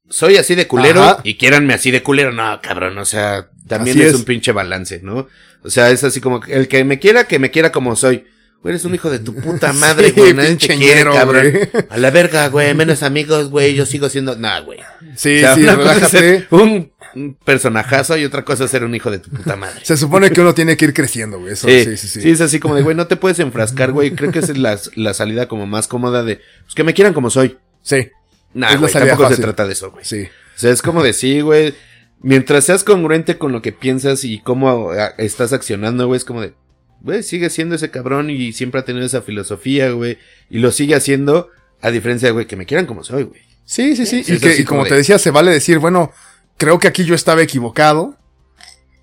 soy 0.09 0.37
así 0.37 0.55
de 0.55 0.67
culero 0.67 1.01
Ajá. 1.03 1.19
y 1.23 1.35
quieranme 1.35 1.73
así 1.73 1.91
de 1.91 2.03
culero. 2.03 2.31
No, 2.31 2.59
cabrón, 2.61 2.97
o 2.97 3.05
sea, 3.05 3.49
también 3.67 3.99
es, 3.99 4.07
es. 4.07 4.13
un 4.15 4.23
pinche 4.23 4.51
balance, 4.51 4.99
¿no? 5.03 5.27
O 5.63 5.69
sea, 5.69 5.89
es 5.91 6.03
así 6.03 6.21
como 6.21 6.41
el 6.47 6.67
que 6.67 6.83
me 6.83 6.99
quiera, 6.99 7.25
que 7.25 7.39
me 7.39 7.51
quiera 7.51 7.71
como 7.71 7.95
soy. 7.95 8.25
Güey, 8.63 8.73
eres 8.73 8.85
un 8.85 8.95
hijo 8.95 9.09
de 9.11 9.19
tu 9.19 9.35
puta 9.35 9.71
madre, 9.73 10.07
Sí, 10.09 10.13
güey. 10.15 10.33
Nadie 10.33 10.55
te 10.55 10.75
quiere, 10.77 11.03
cabrón. 11.03 11.51
güey. 11.51 11.69
A 11.89 11.97
la 11.97 12.09
verga, 12.09 12.47
güey. 12.47 12.73
Menos 12.73 13.03
amigos, 13.03 13.49
güey. 13.49 13.75
Yo 13.75 13.85
sigo 13.85 14.09
siendo. 14.09 14.35
Nah, 14.35 14.61
güey. 14.61 14.79
Sí, 15.15 15.37
O 15.37 15.39
sea, 15.41 15.55
sí, 15.55 15.65
relájate. 15.65 16.47
un, 16.49 16.91
un 17.15 17.35
personajazo 17.35 18.17
y 18.17 18.25
otra 18.25 18.43
cosa 18.43 18.63
es 18.65 18.71
ser 18.71 18.83
un 18.83 18.95
hijo 18.95 19.11
de 19.11 19.19
tu 19.19 19.29
puta 19.29 19.55
madre. 19.55 19.81
Se 19.83 19.95
supone 19.95 20.31
que 20.31 20.41
uno 20.41 20.55
tiene 20.55 20.75
que 20.75 20.85
ir 20.85 20.93
creciendo, 20.93 21.39
güey. 21.39 21.53
Eso, 21.53 21.67
Sí, 21.67 21.83
sí, 21.83 21.97
sí, 21.97 22.07
sí. 22.07 22.21
sí, 22.21 22.29
es 22.31 22.41
así 22.41 22.59
como 22.59 22.73
de, 22.75 22.81
güey, 22.81 22.95
no 22.95 23.05
te 23.07 23.15
puedes 23.15 23.37
enfrascar, 23.39 23.91
güey. 23.91 24.11
Creo 24.15 24.31
que 24.31 24.39
esa 24.39 24.51
es 24.53 24.57
la, 24.57 24.79
la 24.95 25.13
salida 25.13 25.47
como 25.47 25.67
más 25.67 25.87
cómoda 25.87 26.23
de, 26.23 26.37
pues 26.63 26.73
que 26.75 26.83
me 26.83 26.93
quieran 26.95 27.13
como 27.13 27.29
soy. 27.29 27.57
Sí, 27.83 28.09
Nah, 28.53 28.71
Es 28.73 28.81
la 28.81 28.87
salida 28.87 29.11
tampoco 29.11 29.35
se 29.35 29.41
trata 29.41 29.65
de 29.67 29.73
eso, 29.73 29.91
güey. 29.91 30.05
sí. 30.05 30.27
O 30.55 30.59
sea, 30.59 30.71
es 30.71 30.81
como 30.81 31.03
de 31.03 31.13
sí, 31.13 31.41
güey. 31.41 31.75
Mientras 32.19 32.65
seas 32.65 32.83
congruente 32.83 33.37
con 33.37 33.51
lo 33.51 33.61
que 33.61 33.71
piensas 33.71 34.23
y 34.23 34.39
cómo 34.39 34.89
ah, 34.91 35.13
estás 35.19 35.53
accionando, 35.53 36.07
güey, 36.07 36.17
es 36.17 36.25
como 36.25 36.41
de, 36.41 36.55
güey, 37.01 37.21
sigue 37.21 37.51
siendo 37.51 37.75
ese 37.75 37.91
cabrón 37.91 38.31
y 38.31 38.53
siempre 38.53 38.81
ha 38.81 38.85
tenido 38.85 39.05
esa 39.05 39.21
filosofía, 39.21 39.91
güey. 39.91 40.17
Y 40.49 40.57
lo 40.57 40.71
sigue 40.71 40.95
haciendo, 40.95 41.51
a 41.79 41.91
diferencia 41.91 42.27
de, 42.29 42.31
güey, 42.31 42.47
que 42.47 42.55
me 42.55 42.65
quieran 42.65 42.87
como 42.87 43.03
soy, 43.03 43.23
güey. 43.23 43.41
Sí, 43.65 43.95
sí, 43.95 44.07
sí. 44.07 44.23
Sí, 44.23 44.33
y, 44.33 44.39
que, 44.39 44.65
como 44.65 44.79
como 44.79 44.83
te 44.85 44.95
de- 44.95 44.97
decía, 45.01 45.19
se 45.19 45.29
vale 45.29 45.51
decir, 45.51 45.77
bueno, 45.77 46.11
creo 46.57 46.79
que 46.79 46.87
aquí 46.87 47.05
yo 47.05 47.13
estaba 47.13 47.43
equivocado. 47.43 48.15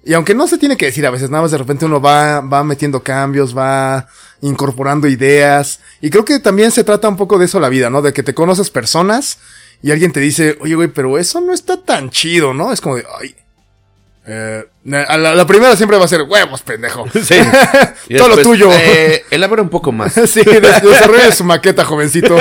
Y 0.05 0.13
aunque 0.15 0.35
no 0.35 0.49
se 0.49 0.59
tiene 0.59 0.77
que 0.77 0.87
decir 0.87 1.07
a 1.07 1.11
veces, 1.11 1.31
nada 1.31 1.43
más 1.43 1.53
de 1.53 1.59
repente 1.59 1.85
uno 1.87 2.01
va, 2.01 2.41
va 2.41 2.65
metiendo 2.65 3.03
cambios, 3.03 3.57
va 3.57 4.09
incorporando 4.49 5.09
ideas. 5.09 5.81
Y 6.01 6.11
creo 6.11 6.25
que 6.25 6.39
también 6.39 6.71
se 6.71 6.85
trata 6.85 7.09
un 7.09 7.17
poco 7.17 7.39
de 7.39 7.47
eso 7.47 7.61
la 7.61 7.69
vida, 7.69 7.91
¿no? 7.91 8.03
De 8.03 8.13
que 8.13 8.23
te 8.23 8.35
conoces 8.35 8.71
personas 8.71 9.39
y 9.83 9.91
alguien 9.91 10.13
te 10.13 10.21
dice, 10.21 10.57
oye, 10.61 10.75
güey, 10.75 10.89
pero 10.89 11.19
eso 11.19 11.41
no 11.41 11.53
está 11.53 11.77
tan 11.83 12.11
chido, 12.11 12.55
¿no? 12.55 12.73
Es 12.73 12.81
como 12.81 12.97
de, 12.97 13.05
ay. 13.21 13.35
Eh, 14.27 14.65
a 15.09 15.19
la, 15.19 15.35
la 15.35 15.47
primera 15.47 15.77
siempre 15.77 15.99
va 15.99 16.07
a 16.07 16.09
ser 16.09 16.23
huevos, 16.23 16.63
pendejo. 16.63 17.05
Sí. 17.23 17.37
Todo 18.17 18.29
lo 18.29 18.37
tuyo. 18.39 18.71
Eh, 18.73 19.23
elabora 19.31 19.63
un 19.63 19.69
poco 19.69 19.93
más. 19.93 20.13
sí, 20.27 20.43
des- 20.43 20.83
desarrolle 20.83 21.33
su 21.33 21.45
maqueta, 21.45 21.85
jovencito. 21.85 22.37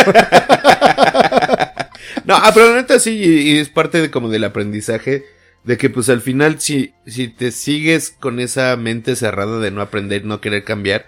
No, 2.25 2.35
ah, 2.35 2.51
pero 2.53 2.69
la 2.69 2.77
neta 2.77 2.99
sí, 2.99 3.11
y 3.11 3.51
y 3.53 3.57
es 3.59 3.67
parte 3.69 4.01
de 4.01 4.09
como 4.09 4.29
del 4.29 4.45
aprendizaje, 4.45 5.25
de 5.65 5.77
que 5.77 5.89
pues 5.89 6.07
al 6.09 6.21
final 6.21 6.61
si, 6.61 6.93
si 7.05 7.27
te 7.27 7.51
sigues 7.51 8.11
con 8.17 8.39
esa 8.39 8.75
mente 8.77 9.15
cerrada 9.17 9.59
de 9.59 9.71
no 9.71 9.81
aprender, 9.81 10.23
no 10.23 10.39
querer 10.39 10.63
cambiar, 10.63 11.05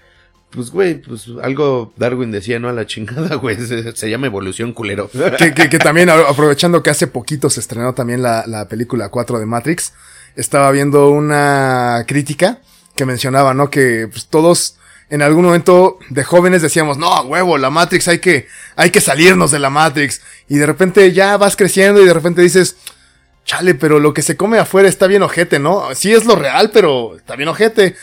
pues 0.56 0.72
güey, 0.72 0.96
pues 1.02 1.28
algo 1.44 1.94
Darwin 1.98 2.32
decía, 2.32 2.58
¿no? 2.60 2.70
A 2.70 2.74
la 2.74 2.88
chingada, 2.88 3.36
güey, 3.42 3.58
se, 3.58 4.10
llama 4.10 4.28
evolución 4.28 4.74
culero. 4.74 5.10
que, 5.38 5.54
que, 5.54 5.78
también, 5.78 6.10
aprovechando 6.10 6.82
que 6.82 6.90
hace 6.90 7.08
poquito 7.08 7.50
se 7.50 7.60
estrenó 7.60 7.94
también 7.94 8.22
la, 8.24 8.46
la 8.48 8.68
película 8.68 9.10
4 9.10 9.40
de 9.40 9.46
Matrix, 9.46 9.94
estaba 10.36 10.72
viendo 10.72 11.10
una 11.10 12.06
crítica 12.08 12.60
que 12.96 13.06
mencionaba, 13.06 13.54
¿no? 13.54 13.70
Que 13.70 14.08
pues, 14.10 14.28
todos 14.28 14.78
en 15.10 15.22
algún 15.22 15.46
momento 15.46 16.00
de 16.10 16.24
jóvenes 16.24 16.62
decíamos, 16.62 16.98
no, 16.98 17.22
huevo, 17.22 17.58
la 17.58 17.70
Matrix, 17.70 18.08
hay 18.08 18.20
que, 18.20 18.48
hay 18.76 18.90
que 18.90 19.02
salirnos 19.02 19.52
de 19.52 19.60
la 19.60 19.70
Matrix. 19.70 20.22
Y 20.48 20.58
de 20.58 20.66
repente 20.66 21.12
ya 21.12 21.38
vas 21.38 21.56
creciendo 21.56 22.02
y 22.02 22.06
de 22.06 22.14
repente 22.14 22.42
dices, 22.42 22.76
chale, 23.46 23.76
pero 23.76 24.00
lo 24.00 24.14
que 24.14 24.24
se 24.24 24.36
come 24.36 24.58
afuera 24.58 24.90
está 24.90 25.08
bien 25.08 25.22
ojete, 25.22 25.60
¿no? 25.60 25.94
Sí 25.94 26.12
es 26.12 26.26
lo 26.26 26.36
real, 26.36 26.72
pero 26.74 27.16
está 27.16 27.36
bien 27.36 27.50
ojete. 27.50 27.96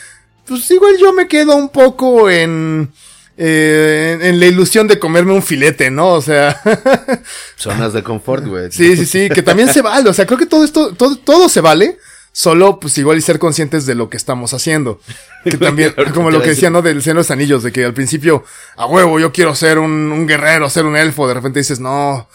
Pues 0.47 0.69
igual 0.71 0.95
yo 0.99 1.13
me 1.13 1.27
quedo 1.27 1.55
un 1.55 1.69
poco 1.69 2.29
en, 2.29 2.91
eh, 3.37 4.17
en, 4.19 4.25
en 4.25 4.39
la 4.39 4.45
ilusión 4.45 4.87
de 4.87 4.99
comerme 4.99 5.33
un 5.33 5.43
filete, 5.43 5.89
¿no? 5.89 6.09
O 6.09 6.21
sea, 6.21 6.59
Zonas 7.55 7.93
de 7.93 8.03
confort, 8.03 8.45
güey. 8.45 8.71
Sí, 8.71 8.95
sí, 8.97 9.05
sí, 9.05 9.29
que 9.29 9.41
también 9.41 9.69
se 9.69 9.81
vale. 9.81 10.09
O 10.09 10.13
sea, 10.13 10.25
creo 10.25 10.37
que 10.37 10.45
todo 10.45 10.63
esto, 10.63 10.93
todo, 10.93 11.15
todo 11.15 11.49
se 11.49 11.61
vale. 11.61 11.97
Solo, 12.35 12.79
pues 12.79 12.97
igual 12.97 13.19
y 13.19 13.21
ser 13.21 13.37
conscientes 13.37 13.85
de 13.85 13.93
lo 13.93 14.09
que 14.09 14.17
estamos 14.17 14.55
haciendo. 14.55 14.99
Que 15.43 15.55
también, 15.57 15.93
como 16.15 16.31
lo 16.31 16.41
que 16.41 16.49
decía, 16.49 16.71
¿no? 16.71 16.81
Del 16.81 17.01
Señor 17.03 17.17
de 17.17 17.19
los 17.19 17.31
Anillos, 17.31 17.61
de 17.61 17.71
que 17.71 17.85
al 17.85 17.93
principio, 17.93 18.43
a 18.75 18.87
huevo, 18.87 19.19
yo 19.19 19.31
quiero 19.31 19.53
ser 19.53 19.77
un, 19.77 19.91
un 20.11 20.25
guerrero, 20.25 20.67
ser 20.69 20.85
un 20.85 20.97
elfo. 20.97 21.27
De 21.27 21.35
repente 21.35 21.59
dices, 21.59 21.79
no. 21.79 22.27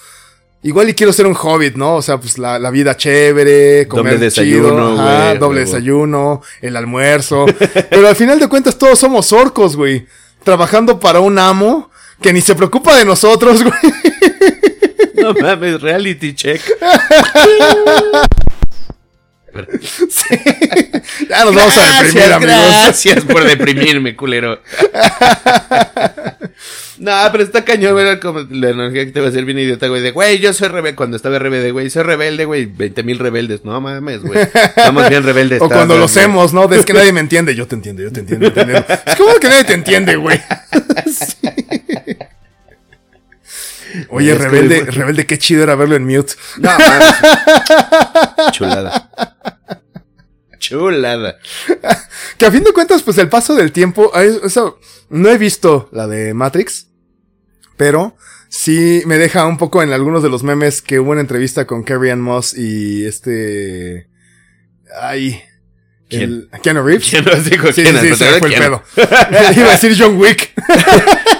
Igual 0.62 0.88
y 0.88 0.94
quiero 0.94 1.12
ser 1.12 1.26
un 1.26 1.36
hobbit, 1.40 1.76
¿no? 1.76 1.96
O 1.96 2.02
sea, 2.02 2.18
pues 2.18 2.36
la, 2.36 2.58
la 2.58 2.70
vida 2.70 2.96
chévere, 2.96 3.86
comer 3.86 4.14
Doble 4.14 4.24
desayuno, 4.24 4.68
chido, 4.68 5.00
ajá, 5.00 5.26
güey, 5.26 5.38
doble 5.38 5.60
desayuno, 5.60 6.42
el 6.60 6.76
almuerzo. 6.76 7.46
Pero 7.90 8.08
al 8.08 8.16
final 8.16 8.40
de 8.40 8.48
cuentas 8.48 8.76
todos 8.76 8.98
somos 8.98 9.32
orcos, 9.32 9.76
güey. 9.76 10.06
Trabajando 10.42 10.98
para 10.98 11.20
un 11.20 11.38
amo 11.38 11.90
que 12.20 12.32
ni 12.32 12.40
se 12.40 12.56
preocupa 12.56 12.96
de 12.98 13.04
nosotros, 13.04 13.62
güey. 13.62 13.94
No 15.14 15.32
mames, 15.34 15.80
reality 15.80 16.34
check. 16.34 16.60
Sí. 19.80 20.36
Ya 21.28 21.44
nos 21.44 21.54
vamos 21.54 21.76
a 21.76 22.02
deprimir, 22.02 22.32
amigos. 22.32 22.54
Gracias 22.54 23.24
por 23.24 23.44
deprimirme, 23.44 24.16
culero. 24.16 24.60
No, 26.98 27.12
pero 27.30 27.44
está 27.44 27.64
cañón, 27.64 27.92
güey, 27.92 28.18
como 28.18 28.40
la 28.50 28.70
energía 28.70 29.04
que 29.04 29.12
te 29.12 29.20
va 29.20 29.26
a 29.26 29.28
hacer 29.30 29.44
bien 29.44 29.56
idiota, 29.58 29.86
güey, 29.86 30.02
de, 30.02 30.10
güey, 30.10 30.40
yo 30.40 30.52
soy 30.52 30.66
rebelde, 30.66 30.96
cuando 30.96 31.16
estaba 31.16 31.38
rebelde, 31.38 31.70
güey, 31.70 31.90
soy 31.90 32.02
rebelde, 32.02 32.44
güey, 32.44 32.66
20 32.66 33.04
mil 33.04 33.20
rebeldes, 33.20 33.64
no 33.64 33.80
mames, 33.80 34.22
güey, 34.22 34.40
estamos 34.40 35.08
bien 35.08 35.22
rebeldes. 35.22 35.62
O 35.68 35.68
cuando 35.68 35.94
lo 35.94 36.00
güey. 36.00 36.04
hacemos, 36.06 36.52
¿no? 36.52 36.68
Es 36.72 36.84
que 36.84 36.92
nadie 36.92 37.12
me 37.12 37.20
entiende. 37.20 37.54
Yo 37.54 37.66
te 37.68 37.76
entiendo, 37.76 38.02
yo 38.02 38.12
te 38.12 38.20
entiendo. 38.20 38.46
yo 38.46 38.52
te 38.52 38.60
entiendo. 38.62 38.84
Es 39.06 39.16
como 39.16 39.34
que 39.36 39.48
nadie 39.48 39.64
te 39.64 39.74
entiende, 39.74 40.16
güey. 40.16 40.40
Sí. 41.06 41.36
Oye, 44.10 44.32
Es 44.32 44.38
rebelde, 44.38 44.84
rebelde, 44.84 45.26
qué 45.26 45.38
chido 45.38 45.62
era 45.62 45.74
verlo 45.74 45.96
en 45.96 46.04
mute. 46.06 46.34
No. 46.58 46.70
Chulada. 48.52 49.10
Chulada. 50.58 51.38
Que 52.36 52.46
a 52.46 52.50
fin 52.50 52.64
de 52.64 52.72
cuentas, 52.72 53.02
pues 53.02 53.18
el 53.18 53.28
paso 53.28 53.54
del 53.54 53.72
tiempo, 53.72 54.12
eso, 54.14 54.80
no 55.08 55.28
he 55.28 55.38
visto 55.38 55.88
la 55.92 56.06
de 56.06 56.34
Matrix. 56.34 56.88
Pero 57.76 58.16
sí 58.48 59.02
me 59.06 59.18
deja 59.18 59.46
un 59.46 59.56
poco 59.56 59.82
en 59.82 59.92
algunos 59.92 60.22
de 60.22 60.28
los 60.28 60.42
memes 60.42 60.82
que 60.82 60.98
hubo 60.98 61.12
una 61.12 61.20
entrevista 61.20 61.66
con 61.66 61.84
Carrie 61.84 62.10
Ann 62.12 62.20
Moss 62.20 62.54
y 62.56 63.04
este... 63.06 64.08
Ay... 65.00 65.42
¿Quién? 66.08 66.48
El, 66.50 66.60
Keanu 66.62 66.82
Reeves. 66.82 67.06
¿Quién 67.10 67.24
nos 67.24 67.44
dijo 67.44 67.70
Sí, 67.70 67.82
quién? 67.82 68.00
sí, 68.00 68.08
sí, 68.08 68.16
se 68.16 68.38
fue 68.38 68.48
el 68.48 68.54
pedo. 68.54 68.82
Iba 68.96 69.68
a 69.68 69.72
decir 69.72 69.94
John 69.98 70.16
Wick. 70.18 70.52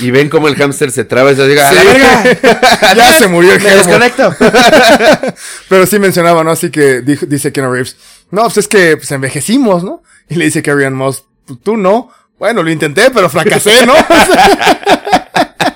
Y 0.00 0.10
ven 0.10 0.28
cómo 0.28 0.48
el 0.48 0.56
hámster 0.56 0.90
se 0.90 1.04
traba 1.04 1.32
y 1.32 1.36
se 1.36 1.46
diga, 1.46 1.68
¡a 1.68 1.72
Sí. 1.72 1.78
ya 2.96 3.12
se 3.14 3.28
murió 3.28 3.52
el 3.54 3.62
¡Me 3.62 3.70
desconecto! 3.76 4.34
Pero 5.68 5.86
sí 5.86 5.98
mencionaba, 5.98 6.42
¿no? 6.44 6.50
Así 6.50 6.70
que 6.70 7.00
dijo- 7.02 7.26
dice 7.26 7.52
Keanu 7.52 7.70
Reeves, 7.72 7.96
no, 8.30 8.42
pues 8.42 8.56
es 8.58 8.68
que 8.68 8.96
pues, 8.96 9.10
envejecimos, 9.12 9.84
¿no? 9.84 10.02
Y 10.28 10.36
le 10.36 10.46
dice 10.46 10.62
Carrie 10.62 10.86
Ann 10.86 10.94
Moss, 10.94 11.24
"Pues, 11.46 11.58
tú 11.62 11.76
no. 11.76 12.10
Bueno, 12.38 12.62
lo 12.62 12.70
intenté, 12.70 13.10
pero 13.10 13.28
fracasé, 13.30 13.86
¿no? 13.86 13.94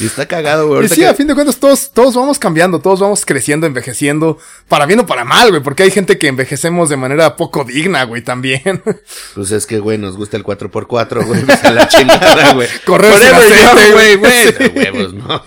Y 0.00 0.06
está 0.06 0.26
cagado, 0.26 0.68
güey. 0.68 0.84
y 0.86 0.88
sí, 0.88 0.96
que- 0.96 1.06
a 1.06 1.14
fin 1.14 1.26
de 1.26 1.34
cuentas, 1.34 1.56
todos, 1.56 1.90
todos 1.92 2.14
vamos 2.14 2.38
cambiando, 2.38 2.80
todos 2.80 3.00
vamos 3.00 3.24
creciendo, 3.24 3.66
envejeciendo, 3.66 4.38
para 4.68 4.84
bien 4.86 5.00
o 5.00 5.06
para 5.06 5.24
mal, 5.24 5.50
güey, 5.50 5.62
porque 5.62 5.82
hay 5.84 5.90
gente 5.90 6.18
que 6.18 6.28
envejecemos 6.28 6.88
de 6.88 6.96
manera 6.96 7.36
poco 7.36 7.64
digna, 7.64 8.04
güey, 8.04 8.22
también. 8.22 8.82
Pues 9.34 9.50
es 9.52 9.66
que, 9.66 9.78
güey, 9.78 9.98
nos 9.98 10.16
gusta 10.16 10.36
el 10.36 10.44
4x4, 10.44 11.24
güey. 11.26 11.42
Pues 11.42 11.62
a 11.64 11.70
la 11.70 11.88
chingada, 11.88 12.52
güey. 12.54 12.68
Correr 12.86 13.12
sin 13.14 13.34
aceite, 13.34 13.92
güey. 13.92 14.16
güey. 14.16 14.32
Sí. 14.56 14.72
Huevos, 14.76 15.14
¿no? 15.14 15.42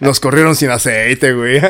Nos 0.00 0.20
corrieron 0.20 0.54
sin 0.56 0.70
aceite, 0.70 1.32
güey. 1.32 1.60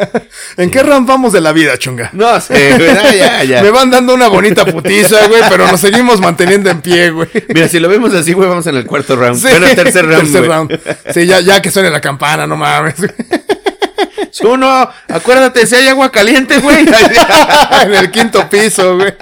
¿En 0.57 0.71
qué 0.71 0.83
rampamos 0.83 1.33
de 1.33 1.41
la 1.41 1.53
vida, 1.53 1.77
chunga? 1.79 2.11
No 2.12 2.41
sé, 2.41 2.77
güey. 2.77 2.88
Ah, 2.91 3.14
ya, 3.14 3.45
ya. 3.45 3.62
Me 3.62 3.71
van 3.71 3.91
dando 3.91 4.14
una 4.14 4.29
bonita 4.29 4.64
putiza, 4.64 5.27
güey, 5.29 5.43
pero 5.49 5.67
nos 5.71 5.81
seguimos 5.81 6.21
manteniendo 6.21 6.71
en 6.71 6.81
pie, 6.81 7.11
güey. 7.11 7.29
Mira, 7.49 7.69
si 7.69 7.79
lo 7.81 7.88
vemos 7.88 8.14
así, 8.14 8.33
güey, 8.33 8.49
vamos 8.49 8.67
en 8.67 8.77
el 8.77 8.87
cuarto 8.87 9.17
round. 9.17 9.37
Sí, 9.41 9.49
Bueno, 9.49 9.67
tercer 9.75 10.07
round, 10.07 10.23
tercer 10.23 10.47
güey. 10.47 10.51
round. 10.51 10.81
Sí, 11.14 11.27
ya, 11.27 11.41
ya 11.41 11.61
que 11.62 11.67
suene 11.70 11.90
la 11.90 12.00
campana, 12.00 12.46
no 12.46 12.57
mames. 12.57 12.94
Uno, 14.44 14.88
acuérdate, 15.09 15.66
si 15.66 15.74
hay 15.74 15.88
agua 15.88 16.11
caliente, 16.12 16.59
güey. 16.59 16.87
en 17.83 17.94
el 17.94 18.11
quinto 18.11 18.48
piso, 18.48 18.96
güey. 18.96 19.14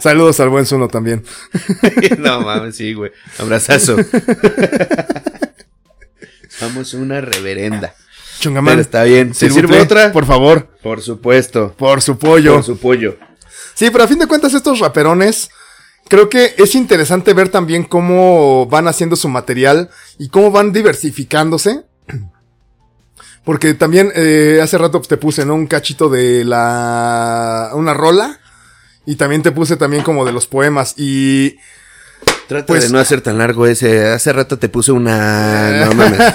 Saludos 0.00 0.40
al 0.40 0.48
buen 0.50 0.66
Zuno 0.66 0.88
también. 0.88 1.24
no 2.18 2.40
mames, 2.40 2.76
sí, 2.76 2.92
güey. 2.92 3.12
Abrazazo. 3.38 3.96
Somos 6.48 6.94
una 6.94 7.20
reverenda. 7.20 7.94
Chungamán. 8.40 8.74
Pero 8.74 8.82
está 8.82 9.04
bien. 9.04 9.34
¿Se 9.34 9.46
S'il 9.46 9.50
vous 9.50 9.60
sirve 9.60 9.80
otra? 9.80 10.12
Por 10.12 10.26
favor. 10.26 10.68
Por 10.82 11.00
supuesto. 11.00 11.74
Por 11.76 12.02
su 12.02 12.18
pollo. 12.18 12.54
Por 12.54 12.64
su 12.64 12.78
pollo. 12.78 13.16
Sí, 13.74 13.90
pero 13.90 14.04
a 14.04 14.08
fin 14.08 14.18
de 14.18 14.26
cuentas 14.26 14.54
estos 14.54 14.78
raperones, 14.78 15.50
creo 16.08 16.28
que 16.28 16.54
es 16.58 16.74
interesante 16.74 17.32
ver 17.34 17.48
también 17.48 17.84
cómo 17.84 18.66
van 18.66 18.88
haciendo 18.88 19.16
su 19.16 19.28
material 19.28 19.90
y 20.18 20.28
cómo 20.28 20.50
van 20.50 20.72
diversificándose. 20.72 21.82
Porque 23.44 23.74
también 23.74 24.10
eh, 24.14 24.60
hace 24.62 24.78
rato 24.78 25.00
te 25.02 25.18
puse, 25.18 25.44
¿no? 25.44 25.54
Un 25.54 25.66
cachito 25.66 26.08
de 26.08 26.44
la... 26.44 27.70
una 27.74 27.92
rola. 27.92 28.40
Y 29.06 29.16
también 29.16 29.42
te 29.42 29.52
puse 29.52 29.76
también 29.76 30.02
como 30.02 30.24
de 30.24 30.32
los 30.32 30.46
poemas. 30.46 30.94
Y... 30.96 31.56
Trata 32.48 32.64
Pues- 32.66 32.84
de 32.84 32.90
no 32.90 32.98
hacer 32.98 33.20
tan 33.20 33.36
largo 33.36 33.66
ese. 33.66 34.06
Hace 34.08 34.32
rato 34.32 34.58
te 34.58 34.70
puse 34.70 34.92
una. 34.92 35.84
No 35.86 35.94
mames. 35.94 36.20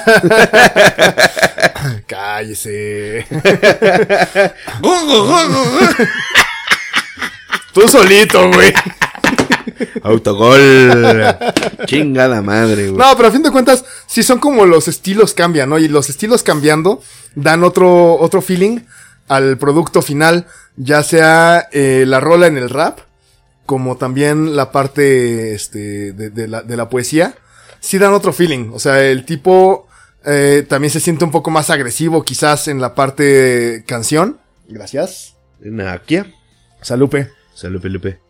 Cállese. 2.07 3.25
Tú 7.73 7.87
solito, 7.87 8.51
güey. 8.51 8.73
Autogol. 10.03 11.25
Chingada 11.85 12.41
madre, 12.41 12.89
güey. 12.89 12.97
No, 12.97 13.15
pero 13.15 13.29
a 13.29 13.31
fin 13.31 13.43
de 13.43 13.51
cuentas, 13.51 13.85
sí 14.07 14.23
son 14.23 14.39
como 14.39 14.65
los 14.65 14.87
estilos 14.87 15.33
cambian, 15.33 15.69
¿no? 15.69 15.79
Y 15.79 15.87
los 15.87 16.09
estilos 16.09 16.43
cambiando 16.43 17.01
dan 17.35 17.63
otro, 17.63 18.15
otro 18.19 18.41
feeling 18.41 18.79
al 19.27 19.57
producto 19.57 20.01
final, 20.01 20.47
ya 20.75 21.03
sea 21.03 21.67
eh, 21.71 22.03
la 22.07 22.19
rola 22.19 22.47
en 22.47 22.57
el 22.57 22.69
rap, 22.69 22.99
como 23.65 23.97
también 23.97 24.55
la 24.55 24.71
parte 24.71 25.53
este, 25.53 26.13
de, 26.13 26.31
de 26.31 26.47
la, 26.47 26.63
de 26.63 26.75
la 26.75 26.89
poesía, 26.89 27.35
sí 27.79 27.97
dan 27.97 28.13
otro 28.13 28.33
feeling. 28.33 28.71
O 28.73 28.79
sea, 28.79 29.03
el 29.03 29.25
tipo 29.25 29.87
eh, 30.25 30.65
también 30.67 30.91
se 30.91 30.99
siente 30.99 31.23
un 31.25 31.31
poco 31.31 31.51
más 31.51 31.69
agresivo 31.69 32.23
quizás 32.23 32.67
en 32.67 32.81
la 32.81 32.95
parte 32.95 33.83
canción. 33.87 34.39
Gracias. 34.67 35.35
Nakia. 35.59 36.33
Salupe. 36.81 37.29
Salud, 37.53 37.83
Lupe. 37.85 38.28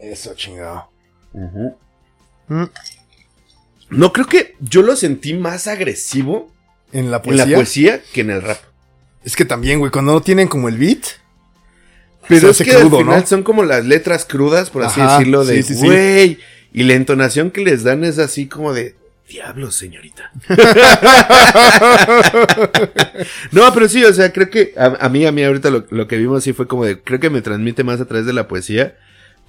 Eso, 0.00 0.34
chingado. 0.34 0.90
Mm. 1.32 2.64
No, 3.90 4.12
creo 4.12 4.26
que 4.26 4.54
yo 4.60 4.82
lo 4.82 4.96
sentí 4.96 5.34
más 5.34 5.66
agresivo 5.66 6.52
En 6.92 7.10
la 7.10 7.18
en 7.18 7.22
poesía. 7.22 7.46
la 7.46 7.54
poesía 7.54 8.00
que 8.12 8.20
en 8.22 8.30
el 8.30 8.42
rap. 8.42 8.58
Es 9.24 9.36
que 9.36 9.44
también, 9.44 9.78
güey, 9.78 9.90
cuando 9.90 10.12
no 10.12 10.22
tienen 10.22 10.48
como 10.48 10.68
el 10.68 10.78
beat. 10.78 11.04
Pero 12.28 12.40
se 12.40 12.46
es 12.46 12.50
hace 12.60 12.64
que 12.64 12.76
crudo, 12.76 12.98
al 12.98 13.04
final 13.04 13.20
¿no? 13.20 13.26
son 13.26 13.42
como 13.42 13.64
las 13.64 13.84
letras 13.84 14.24
crudas, 14.24 14.70
por 14.70 14.84
así 14.84 15.00
Ajá, 15.00 15.18
decirlo, 15.18 15.44
de 15.44 15.62
sí, 15.62 15.74
sí, 15.74 15.80
sí. 15.80 15.86
güey. 15.86 16.38
Y 16.72 16.84
la 16.84 16.94
entonación 16.94 17.50
que 17.50 17.62
les 17.62 17.82
dan 17.82 18.04
es 18.04 18.18
así 18.18 18.46
como 18.46 18.72
de 18.72 18.94
diablo, 19.28 19.70
señorita. 19.72 20.30
no, 23.52 23.72
pero 23.74 23.88
sí, 23.88 24.04
o 24.04 24.12
sea, 24.12 24.32
creo 24.32 24.50
que 24.50 24.74
a, 24.76 24.96
a 25.04 25.08
mí, 25.08 25.26
a 25.26 25.32
mí 25.32 25.42
ahorita 25.42 25.70
lo, 25.70 25.86
lo 25.90 26.08
que 26.08 26.16
vimos 26.16 26.44
sí 26.44 26.52
fue 26.52 26.66
como 26.66 26.84
de, 26.84 27.00
creo 27.00 27.20
que 27.20 27.30
me 27.30 27.42
transmite 27.42 27.84
más 27.84 28.00
a 28.00 28.06
través 28.06 28.26
de 28.26 28.32
la 28.32 28.48
poesía 28.48 28.96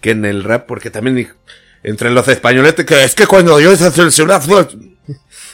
que 0.01 0.11
en 0.11 0.25
el 0.25 0.43
rap, 0.43 0.65
porque 0.67 0.89
también 0.89 1.31
entre 1.83 2.11
los 2.11 2.27
españoletes, 2.27 2.85
que 2.85 3.03
es 3.03 3.15
que 3.15 3.27
cuando 3.27 3.59
yo 3.59 3.71
esa 3.71 3.91
ciudad 3.91 4.41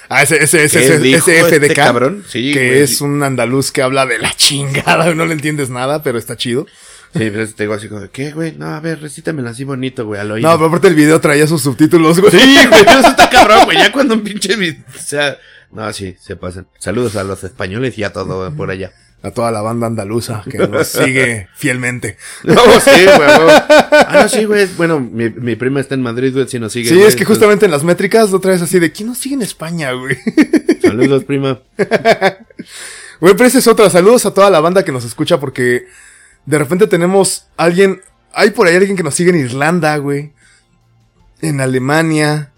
Ah, 0.10 0.24
ese, 0.24 0.42
ese, 0.42 0.64
ese, 0.64 0.80
¿Qué 0.80 0.86
ese, 0.86 1.16
ese 1.16 1.40
este 1.40 1.60
FDK. 1.60 1.76
cabrón? 1.76 2.24
Sí, 2.28 2.54
que 2.54 2.68
güey, 2.68 2.82
es 2.82 3.02
un 3.02 3.22
andaluz 3.24 3.72
que 3.72 3.82
habla 3.82 4.06
de 4.06 4.18
la 4.20 4.34
chingada, 4.38 5.14
no 5.14 5.26
le 5.26 5.34
entiendes 5.34 5.70
nada, 5.70 6.02
pero 6.02 6.18
está 6.18 6.38
chido. 6.38 6.66
Sí, 7.14 7.30
pero 7.32 7.48
te 7.48 7.64
digo 7.64 7.74
así 7.74 7.88
como 7.88 8.10
¿qué, 8.12 8.32
güey? 8.32 8.54
No, 8.54 8.68
a 8.68 8.80
ver, 8.80 9.02
recítamelo 9.02 9.50
así 9.50 9.64
bonito, 9.64 10.06
güey, 10.06 10.22
al 10.22 10.32
oído. 10.32 10.50
No, 10.50 10.56
pero 10.58 10.68
aparte 10.68 10.88
el 10.88 10.96
video 10.96 11.20
traía 11.20 11.48
sus 11.48 11.62
subtítulos, 11.62 12.20
güey. 12.20 12.32
Sí, 12.32 12.58
güey, 12.70 12.82
eso 12.88 13.08
está 13.08 13.30
cabrón, 13.30 13.66
güey. 13.66 13.78
Ya 13.78 13.92
cuando 13.92 14.14
un 14.14 14.24
pinche. 14.24 14.56
O 14.56 15.00
sea, 15.00 15.38
no, 15.72 15.92
sí, 15.92 16.16
se 16.22 16.36
pasan. 16.36 16.68
Saludos 16.80 17.16
a 17.16 17.24
los 17.24 17.44
españoles 17.44 17.98
y 17.98 18.04
a 18.04 18.14
todo 18.14 18.54
por 18.56 18.70
allá. 18.72 18.94
A 19.24 19.32
toda 19.32 19.52
la 19.52 19.62
banda 19.62 19.88
andaluza 19.88 20.44
que 20.50 20.60
nos 20.60 20.88
sigue 20.88 21.48
fielmente. 21.56 22.18
No, 22.44 22.56
sí, 22.80 22.92
güey. 22.92 23.30
Ah, 23.30 24.10
no, 24.14 24.30
sí, 24.30 24.46
güey. 24.46 24.68
Bueno, 24.78 25.00
mi, 25.00 25.30
mi 25.30 25.56
prima 25.56 25.80
está 25.80 25.96
en 25.96 26.04
Madrid, 26.04 26.34
güey, 26.34 26.48
si 26.48 26.60
nos 26.60 26.72
sigue. 26.72 26.90
Sí, 26.90 26.96
güey, 26.96 27.08
es 27.08 27.16
que 27.16 27.24
entonces, 27.24 27.38
justamente 27.40 27.66
en 27.66 27.72
las 27.72 27.84
métricas 27.84 28.32
otra 28.32 28.52
vez 28.52 28.62
así 28.62 28.80
de 28.80 28.92
¿quién 28.92 29.10
nos 29.10 29.18
sigue 29.18 29.36
en 29.36 29.42
España, 29.42 29.92
güey? 29.94 30.18
Saludos, 30.82 31.24
prima. 31.24 31.60
Güey, 33.20 33.34
pero 33.34 33.48
esa 33.48 33.58
es 33.58 33.68
otra. 33.68 33.90
Saludos 33.90 34.28
a 34.28 34.34
toda 34.34 34.52
la 34.52 34.60
banda 34.60 34.86
que 34.86 34.92
nos 34.92 35.04
escucha 35.04 35.40
porque 35.40 35.88
de 36.46 36.58
repente 36.60 36.86
tenemos 36.86 37.48
alguien. 37.58 38.02
Hay 38.32 38.52
por 38.52 38.68
ahí 38.68 38.76
alguien 38.76 38.96
que 38.96 39.02
nos 39.02 39.16
sigue 39.16 39.32
en 39.32 39.38
Irlanda, 39.38 39.98
güey. 39.98 40.34
En 41.42 41.60
Alemania. 41.60 42.52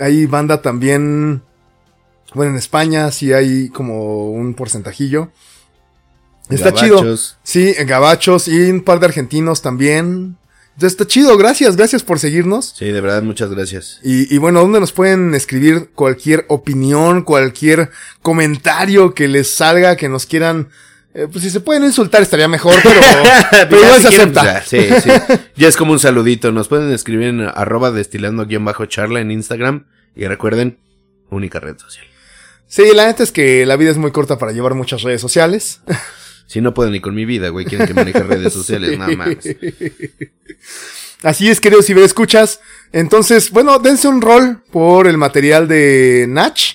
Hay 0.00 0.26
banda 0.26 0.62
también. 0.62 1.42
Bueno, 2.34 2.52
en 2.52 2.58
España 2.58 3.08
sí 3.12 3.32
hay 3.32 3.68
como 3.68 4.32
un 4.32 4.54
porcentajillo. 4.54 5.30
Está 6.50 6.72
chido. 6.72 6.96
Gabachos. 6.96 7.36
Sí, 7.42 7.74
en 7.76 7.86
Gabachos 7.86 8.48
y 8.48 8.70
un 8.70 8.82
par 8.82 9.00
de 9.00 9.06
argentinos 9.06 9.62
también. 9.62 10.36
Entonces 10.74 10.92
está 10.92 11.06
chido, 11.06 11.36
gracias, 11.38 11.76
gracias 11.76 12.02
por 12.02 12.18
seguirnos. 12.18 12.74
Sí, 12.76 12.86
de 12.86 13.00
verdad, 13.00 13.22
muchas 13.22 13.48
gracias. 13.50 14.00
Y, 14.02 14.32
y 14.34 14.38
bueno, 14.38 14.60
¿dónde 14.60 14.80
nos 14.80 14.90
pueden 14.92 15.32
escribir 15.34 15.90
cualquier 15.94 16.44
opinión, 16.48 17.22
cualquier 17.22 17.90
comentario 18.22 19.14
que 19.14 19.28
les 19.28 19.54
salga, 19.54 19.96
que 19.96 20.08
nos 20.08 20.26
quieran... 20.26 20.70
eh, 21.14 21.28
pues 21.30 21.44
si 21.44 21.50
se 21.50 21.60
pueden 21.60 21.84
insultar 21.84 22.22
estaría 22.22 22.48
mejor, 22.48 22.74
pero, 22.82 23.00
pero 23.70 23.80
Ya, 23.82 24.00
se 24.00 24.08
quieren, 24.08 24.36
acepta. 24.36 24.44
ya, 24.44 24.62
sí, 24.64 24.78
sí. 25.02 25.10
Ya 25.56 25.68
es 25.68 25.76
como 25.76 25.92
un 25.92 26.00
saludito. 26.00 26.50
Nos 26.50 26.66
pueden 26.66 26.90
escribir 26.92 27.28
en 27.28 27.40
arroba 27.42 27.92
destilando 27.92 28.44
guion 28.46 28.64
bajo 28.64 28.84
charla 28.86 29.20
en 29.20 29.30
Instagram. 29.30 29.86
Y 30.16 30.26
recuerden, 30.26 30.78
única 31.30 31.60
red 31.60 31.78
social. 31.78 32.04
Sí, 32.66 32.82
la 32.94 33.06
neta 33.06 33.22
es 33.22 33.30
que 33.30 33.64
la 33.64 33.76
vida 33.76 33.92
es 33.92 33.96
muy 33.96 34.10
corta 34.10 34.38
para 34.38 34.50
llevar 34.50 34.74
muchas 34.74 35.02
redes 35.02 35.20
sociales. 35.20 35.80
Si 36.46 36.60
no 36.60 36.74
puedo 36.74 36.90
ni 36.90 37.00
con 37.00 37.14
mi 37.14 37.24
vida, 37.24 37.48
güey, 37.48 37.64
quieren 37.66 37.86
que 37.86 37.94
maneje 37.94 38.22
redes 38.22 38.52
sociales, 38.52 38.98
nada 38.98 39.16
más. 39.16 39.28
Así 41.22 41.48
es, 41.48 41.60
queridos 41.60 41.88
escuchas. 41.88 42.60
Entonces, 42.92 43.50
bueno, 43.50 43.78
dense 43.78 44.06
un 44.08 44.20
rol 44.20 44.62
por 44.70 45.06
el 45.06 45.16
material 45.16 45.66
de 45.68 46.26
Natch, 46.28 46.74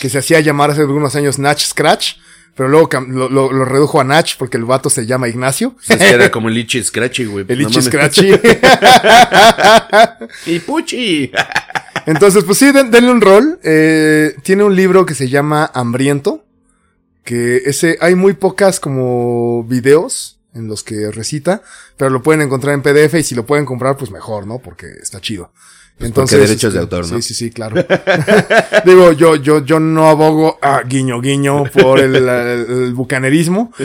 que 0.00 0.08
se 0.08 0.18
hacía 0.18 0.40
llamar 0.40 0.70
hace 0.72 0.80
algunos 0.80 1.14
años 1.14 1.38
Natch 1.38 1.64
Scratch, 1.66 2.14
pero 2.56 2.68
luego 2.68 2.88
lo, 3.06 3.28
lo- 3.28 3.52
lo 3.52 3.64
redujo 3.64 4.00
a 4.00 4.04
Natch 4.04 4.34
porque 4.36 4.56
el 4.56 4.64
vato 4.64 4.90
se 4.90 5.06
llama 5.06 5.28
Ignacio. 5.28 5.76
Es 5.88 5.96
que 5.96 6.10
era 6.10 6.28
como 6.32 6.48
el 6.48 6.58
Ichi 6.58 6.82
Scratchy, 6.82 7.24
güey. 7.26 7.44
El 7.48 7.62
No 7.62 7.68
Ichi. 7.68 7.82
Scratchy. 7.82 8.32
Y 10.46 10.58
Puchi. 10.60 11.30
Entonces, 12.06 12.42
pues 12.44 12.58
sí, 12.58 12.72
den- 12.72 12.90
denle 12.90 13.10
un 13.12 13.20
rol. 13.20 13.60
Eh, 13.62 14.34
tiene 14.42 14.64
un 14.64 14.74
libro 14.74 15.06
que 15.06 15.14
se 15.14 15.28
llama 15.28 15.70
Hambriento. 15.72 16.44
Que 17.28 17.58
ese, 17.66 17.98
hay 18.00 18.14
muy 18.14 18.32
pocas 18.32 18.80
como 18.80 19.62
videos 19.64 20.38
en 20.54 20.66
los 20.66 20.82
que 20.82 21.10
recita, 21.10 21.60
pero 21.98 22.08
lo 22.08 22.22
pueden 22.22 22.40
encontrar 22.40 22.72
en 22.74 22.80
PDF 22.80 23.16
y 23.16 23.22
si 23.22 23.34
lo 23.34 23.44
pueden 23.44 23.66
comprar, 23.66 23.98
pues 23.98 24.10
mejor, 24.10 24.46
¿no? 24.46 24.60
Porque 24.60 24.86
está 25.02 25.20
chido. 25.20 25.52
Entonces, 26.00 26.40
derechos 26.40 26.72
de 26.72 26.78
este, 26.80 26.96
autor, 26.96 27.12
¿no? 27.12 27.16
Sí, 27.20 27.28
sí, 27.28 27.34
sí, 27.34 27.50
claro. 27.50 27.84
Digo, 28.86 29.12
yo, 29.12 29.36
yo, 29.36 29.62
yo 29.62 29.78
no 29.78 30.08
abogo 30.08 30.58
a 30.62 30.80
guiño, 30.84 31.20
guiño 31.20 31.64
por 31.64 31.98
el, 32.00 32.16
el- 32.16 32.26
el 32.28 32.94
bucanerismo. 32.94 33.74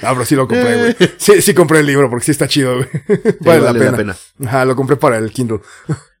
No, 0.00 0.12
pero 0.12 0.24
sí 0.24 0.36
lo 0.36 0.46
compré, 0.46 0.78
güey. 0.78 0.96
Sí, 1.16 1.42
sí 1.42 1.54
compré 1.54 1.80
el 1.80 1.86
libro 1.86 2.08
porque 2.08 2.24
sí 2.26 2.30
está 2.30 2.46
chido, 2.46 2.76
güey. 2.76 2.88
vale, 3.40 3.60
la, 3.60 3.66
vale 3.72 3.78
pena. 3.80 3.90
la 3.90 3.96
pena. 3.96 4.16
Ajá, 4.46 4.64
lo 4.64 4.76
compré 4.76 4.94
para 4.96 5.18
el 5.18 5.32
Kindle. 5.32 5.58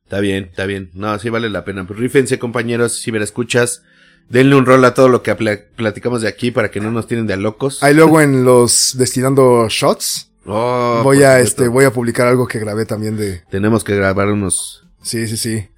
Está 0.08 0.20
bien, 0.20 0.44
está 0.44 0.64
bien. 0.64 0.90
No, 0.94 1.18
sí 1.18 1.28
vale 1.28 1.50
la 1.50 1.64
pena. 1.66 1.86
Pues 1.86 1.98
rífense, 1.98 2.38
compañeros, 2.38 2.98
si 2.98 3.12
me 3.12 3.22
escuchas. 3.22 3.82
Denle 4.30 4.54
un 4.56 4.64
rol 4.64 4.82
a 4.86 4.94
todo 4.94 5.08
lo 5.10 5.22
que 5.22 5.34
pla- 5.34 5.60
platicamos 5.76 6.22
de 6.22 6.28
aquí 6.28 6.50
para 6.50 6.70
que 6.70 6.80
no 6.80 6.90
nos 6.90 7.06
tienen 7.06 7.26
de 7.26 7.34
a 7.34 7.36
locos. 7.36 7.82
Ahí 7.82 7.92
luego 7.94 8.20
en 8.22 8.44
los 8.44 8.94
destilando 8.96 9.66
shots 9.68 10.30
Oh, 10.46 11.00
voy 11.02 11.22
a 11.24 11.32
supuesto. 11.36 11.62
este 11.62 11.68
voy 11.68 11.84
a 11.84 11.92
publicar 11.92 12.26
algo 12.26 12.46
que 12.48 12.58
grabé 12.58 12.86
también 12.86 13.18
de 13.18 13.42
Tenemos 13.50 13.84
que 13.84 13.94
grabar 13.96 14.28
unos. 14.28 14.82
sí 15.02 15.26
sí 15.26 15.36
sí 15.36 15.68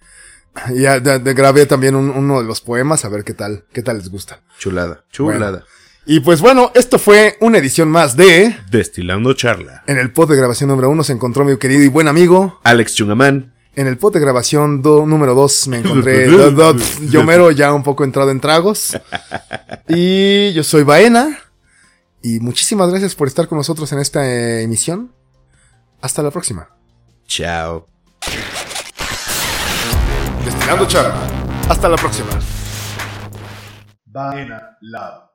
y 0.74 0.82
ya 0.82 1.00
de- 1.00 1.18
de- 1.18 1.34
grabé 1.34 1.66
también 1.66 1.96
un- 1.96 2.10
uno 2.10 2.40
de 2.40 2.46
los 2.46 2.60
poemas 2.60 3.04
a 3.04 3.08
ver 3.08 3.24
qué 3.24 3.34
tal 3.34 3.64
qué 3.72 3.82
tal 3.82 3.98
les 3.98 4.10
gusta 4.10 4.42
Chulada, 4.60 5.04
chulada. 5.10 5.64
y 6.06 6.20
pues 6.20 6.40
bueno 6.40 6.70
esto 6.74 6.98
fue 7.00 7.36
una 7.40 7.58
edición 7.58 7.88
más 7.90 8.16
de 8.16 8.56
Destilando 8.70 9.32
charla. 9.34 9.82
en 9.88 9.98
el 9.98 10.12
pod 10.12 10.30
de 10.30 10.36
grabación 10.36 10.70
número 10.70 10.88
uno 10.90 11.02
se 11.02 11.12
encontró 11.12 11.44
mi 11.44 11.56
querido 11.56 11.82
y 11.82 11.88
buen 11.88 12.06
amigo 12.08 12.60
Alex 12.62 12.94
Chungamán. 12.94 13.49
En 13.76 13.86
el 13.86 13.96
pod 13.98 14.12
de 14.14 14.20
grabación 14.20 14.82
do- 14.82 15.06
número 15.06 15.34
dos 15.34 15.68
me 15.68 15.78
encontré 15.78 16.26
do- 16.28 16.50
do- 16.50 16.74
Yomero 17.10 17.50
ya 17.50 17.72
un 17.72 17.82
poco 17.82 18.04
entrado 18.04 18.30
en 18.30 18.40
tragos. 18.40 18.96
Y 19.88 20.52
yo 20.52 20.62
soy 20.62 20.82
Baena. 20.84 21.38
Y 22.22 22.38
muchísimas 22.40 22.90
gracias 22.90 23.14
por 23.14 23.26
estar 23.28 23.48
con 23.48 23.58
nosotros 23.58 23.90
en 23.92 23.98
esta 23.98 24.24
eh, 24.26 24.62
emisión. 24.62 25.12
Hasta 26.00 26.22
la 26.22 26.30
próxima. 26.30 26.68
Chao. 27.26 27.86
Destilando 30.44 30.86
charla. 30.86 31.14
Hasta 31.68 31.88
la 31.88 31.96
próxima. 31.96 32.28
Vaina 34.06 34.76
Lab. 34.80 35.29